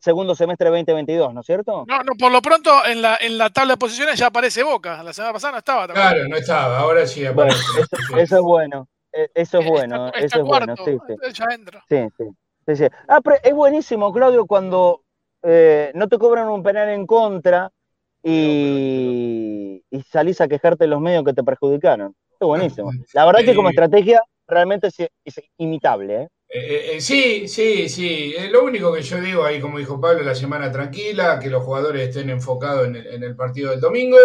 [0.00, 1.84] segundo semestre 2022, ¿no es cierto?
[1.86, 5.04] No, no, por lo pronto en la, en la tabla de posiciones ya aparece Boca.
[5.04, 6.08] La semana pasada no estaba también.
[6.08, 7.62] Claro, no estaba, ahora sí aparece.
[8.18, 8.88] eso, es bueno.
[9.12, 11.32] eso es bueno, está, eso es cuarto, bueno, sí, sí.
[11.32, 11.84] ya entra.
[11.88, 12.08] Sí,
[12.66, 15.04] sí, sí, Ah, pero es buenísimo, Claudio, cuando
[15.44, 17.70] eh, no te cobran un penal en contra
[18.22, 22.14] y, y, salís a quejarte de los medios que te perjudicaron.
[22.32, 22.90] Es buenísimo.
[23.14, 26.22] La verdad que como estrategia realmente es, es imitable.
[26.22, 26.28] ¿eh?
[26.52, 28.34] Eh, eh, sí, sí, sí.
[28.50, 32.08] lo único que yo digo ahí, como dijo Pablo, la semana tranquila, que los jugadores
[32.08, 34.18] estén enfocados en el, en el, partido del domingo.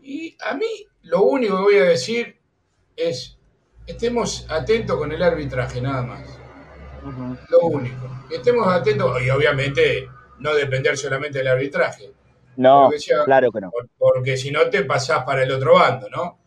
[0.00, 2.38] Y a mí lo único que voy a decir
[2.96, 3.36] es,
[3.86, 6.38] estemos atentos con el arbitraje, nada más.
[7.04, 7.38] Uh -huh.
[7.48, 8.08] Lo único.
[8.30, 10.08] Estemos atentos, y obviamente
[10.38, 12.12] no depender solamente del arbitraje.
[12.58, 13.70] No, sea, claro que no.
[13.96, 16.38] Porque si no te pasás para el otro bando, ¿no?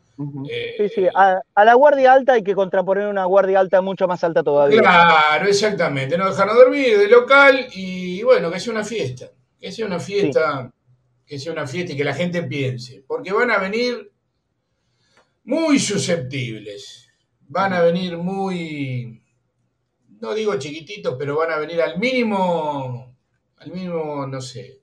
[0.50, 4.08] Eh, sí, sí, a, a, la guardia alta hay que contraponer una guardia alta mucho
[4.10, 4.82] más alta todavía.
[4.82, 9.86] Claro, exactamente, no dejarnos dormir de local y bueno, que sea una fiesta, que sea
[9.86, 11.24] una fiesta, sí.
[11.26, 14.12] que sea una fiesta y que la gente piense, porque van a venir
[15.46, 17.08] muy susceptibles,
[17.48, 19.24] van a venir muy,
[20.20, 23.16] no digo chiquititos, pero van a venir al mínimo,
[23.58, 24.81] al mínimo, no sé,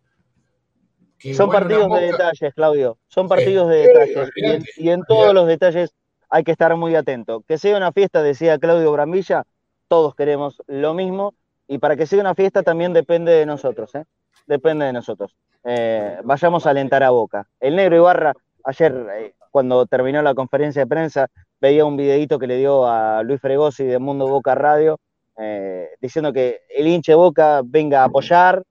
[1.18, 2.98] que son partidos de detalles, Claudio.
[3.08, 4.30] Son partidos de detalles.
[4.34, 5.94] Sí, y, en, y, en, todos los detalles
[6.30, 7.42] hay que estar muy atento.
[7.46, 9.44] Que sea una fiesta, decía Claudio Brambilla,
[9.88, 11.34] todos queremos lo mismo.
[11.66, 13.94] Y para que sea una fiesta también depende de nosotros.
[13.94, 14.04] ¿eh?
[14.46, 15.34] Depende de nosotros.
[15.64, 17.46] Eh, vayamos a alentar a Boca.
[17.60, 18.32] El negro Ibarra,
[18.64, 21.28] ayer, eh, cuando terminó la conferencia de prensa,
[21.60, 24.98] veía un videito que le dio a Luis Fregosi de Mundo Boca Radio,
[25.36, 28.62] eh, diciendo que el hinche Boca venga a apoyar.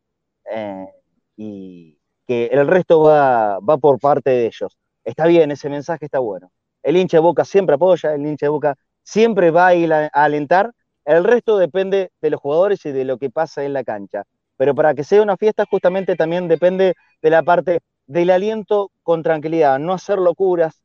[1.40, 1.97] y
[2.28, 4.78] que el resto va, va por parte de ellos.
[5.04, 6.52] Está bien, ese mensaje está bueno.
[6.84, 10.08] El hincha de Boca siempre apoya, el hincha de Boca siempre va a ir a,
[10.08, 10.74] alentar,
[11.06, 14.24] el resto depende de los jugadores y de lo que pasa en la cancha.
[14.58, 19.24] Pero para que sea una fiesta justamente también depende de la parte del aliento con
[19.24, 20.84] tranquilidad, no hacer locuras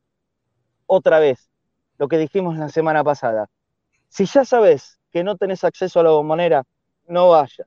[0.85, 1.49] otra vez,
[1.97, 3.47] lo que dijimos la semana pasada.
[4.07, 6.63] Si ya sabes que no tenés acceso a la bombonera,
[7.07, 7.65] no vaya,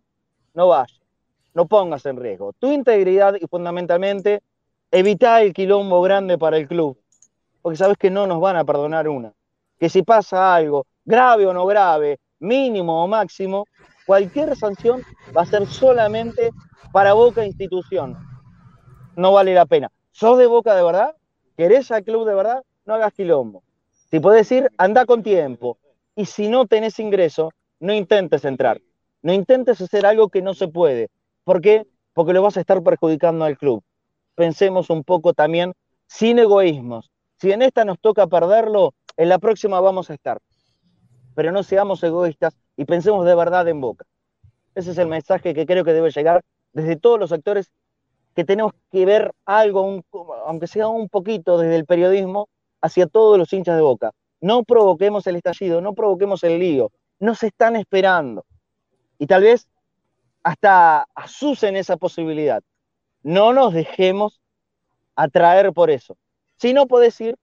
[0.55, 1.06] no vaya
[1.57, 4.43] no pongas en riesgo tu integridad y fundamentalmente
[4.91, 6.99] evita el quilombo grande para el club,
[7.63, 9.33] porque sabes que no nos van a perdonar una.
[9.79, 13.65] Que si pasa algo, grave o no grave, mínimo o máximo,
[14.05, 15.03] cualquier sanción
[15.35, 16.51] va a ser solamente
[16.93, 18.19] para Boca Institución.
[19.17, 19.91] No vale la pena.
[20.13, 21.17] ¿Sos de Boca de verdad?
[21.57, 22.63] ¿Querés al club de verdad?
[22.85, 23.63] No hagas quilombo.
[24.11, 25.79] Si podés ir, anda con tiempo.
[26.15, 27.51] Y si no tenés ingreso,
[27.81, 28.79] no intentes entrar.
[29.23, 31.09] No intentes hacer algo que no se puede.
[31.47, 31.87] ¿Por qué?
[32.13, 33.85] Porque lo vas a estar perjudicando al club.
[34.35, 35.75] Pensemos un poco también
[36.09, 37.13] sin egoísmos.
[37.39, 40.41] Si en esta nos toca perderlo, en la próxima vamos a estar.
[41.37, 44.05] Pero no seamos egoístas y pensemos de verdad en Boca.
[44.75, 46.43] Ese es el mensaje que creo que debe llegar
[46.73, 47.71] desde todos los sectores
[48.35, 50.05] que tenemos que ver algo, un,
[50.47, 52.49] aunque sea un poquito desde el periodismo,
[52.83, 54.11] hacia todos los hinchas de Boca.
[54.41, 56.91] No provoquemos el estallido, no provoquemos el lío.
[57.21, 58.45] Nos están esperando.
[59.21, 59.69] Y tal vez
[60.47, 62.63] hasta asusen esa posibilidad.
[63.25, 64.41] No nos dejemos
[65.17, 66.17] atraer por eso.
[66.57, 67.35] Si no podés ir,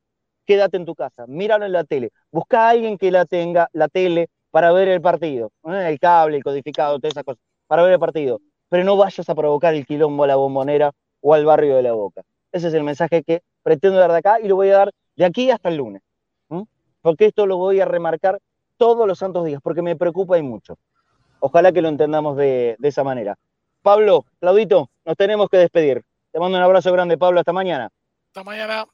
[0.46, 3.90] quédate en tu casa, míralo en la tele, busca a alguien que la tenga, la
[3.90, 8.00] tele, para ver el partido, el cable, el codificado, todas esas cosas, para ver el
[8.00, 8.40] partido.
[8.70, 11.92] Pero no vayas a provocar el quilombo a la bombonera o al barrio de la
[11.92, 12.22] boca.
[12.54, 15.26] Ese es el mensaje que pretendo dar de acá y lo voy a dar de
[15.26, 16.02] aquí hasta el lunes.
[17.02, 18.40] Porque esto lo voy a remarcar
[18.78, 20.78] todos los santos días, porque me preocupa y mucho.
[21.46, 23.38] Ojalá que lo entendamos de, de, esa manera.
[23.82, 26.02] Pablo, Claudito, nos tenemos que despedir.
[26.32, 27.42] Te mando un abrazo grande, Pablo.
[27.42, 27.90] Hasta mañana.
[28.28, 28.86] Hasta mañana.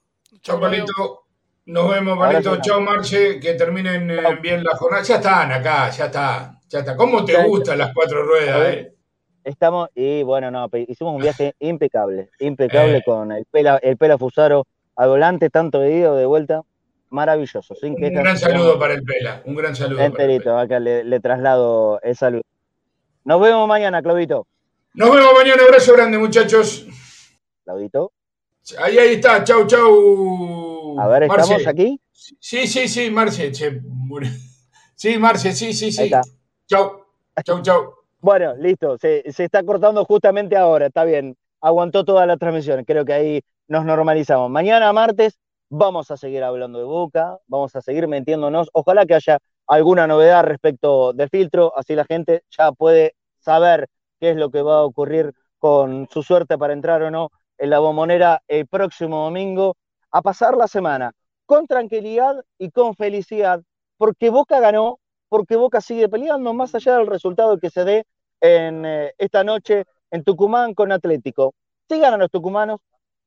[0.41, 1.25] Chao, Palito.
[1.65, 2.59] Nos vemos, Palito.
[2.59, 3.39] Chao, Marche.
[3.39, 5.03] Que terminen eh, bien la jornada.
[5.03, 6.59] Ya están acá, ya está.
[6.67, 6.95] Ya está.
[6.95, 8.73] ¿Cómo te gustan las cuatro ruedas?
[8.73, 8.95] Eh?
[9.43, 13.03] Estamos, y bueno, no, hicimos un viaje impecable, impecable eh.
[13.05, 16.63] con el Pela, el Pela Fusaro al volante, tanto de ida o de vuelta
[17.09, 17.75] maravilloso.
[17.75, 20.01] Sin un gran saludo para el Pela, un gran saludo.
[20.01, 22.43] Enterito, acá le, le, traslado el saludo.
[23.23, 24.47] Nos vemos mañana, Claudito.
[24.93, 26.85] Nos vemos mañana, abrazo grande, muchachos.
[27.63, 28.11] Claudito.
[28.79, 30.99] Ahí, ahí está, chau, chau.
[30.99, 31.69] A ver, ¿estamos Marce.
[31.69, 31.99] aquí?
[32.11, 33.51] Sí, sí, sí, Marce.
[34.95, 36.11] Sí, Marce, sí, sí, sí.
[36.67, 37.05] Chau,
[37.43, 37.93] chau, chau.
[38.19, 41.37] Bueno, listo, se, se está cortando justamente ahora, está bien.
[41.61, 44.49] Aguantó toda la transmisión, creo que ahí nos normalizamos.
[44.49, 45.37] Mañana, martes,
[45.71, 48.69] Vamos a seguir hablando de Boca, vamos a seguir metiéndonos.
[48.73, 53.87] Ojalá que haya alguna novedad respecto del filtro, así la gente ya puede saber
[54.19, 57.69] qué es lo que va a ocurrir con su suerte para entrar o no en
[57.69, 59.77] la bombonera el próximo domingo,
[60.09, 61.11] a pasar la semana
[61.45, 63.61] con tranquilidad y con felicidad,
[63.97, 68.05] porque Boca ganó, porque Boca sigue peleando, más allá del resultado que se dé
[68.41, 71.53] en eh, esta noche en Tucumán con Atlético.
[71.87, 72.79] Si ganan los tucumanos,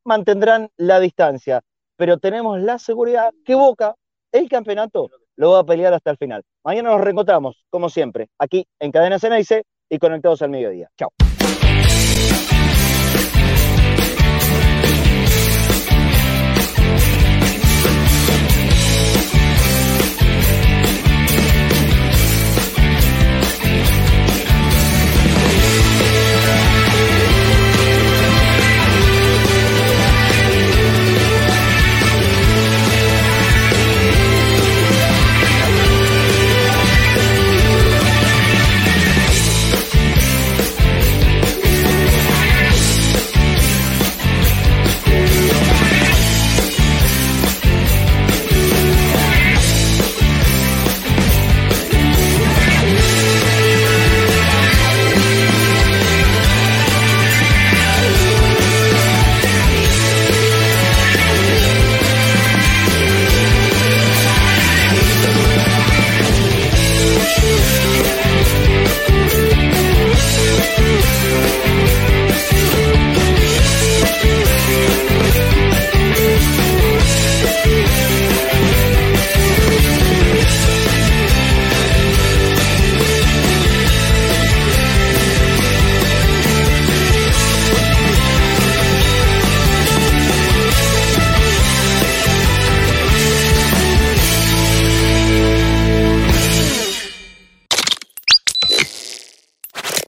[0.02, 1.62] mantendrán la distancia
[2.02, 3.94] pero tenemos la seguridad que Boca,
[4.32, 6.42] el campeonato, lo va a pelear hasta el final.
[6.64, 10.88] Mañana nos reencontramos, como siempre, aquí en Cadena Ceneice y conectados al mediodía.
[10.98, 11.10] Chao.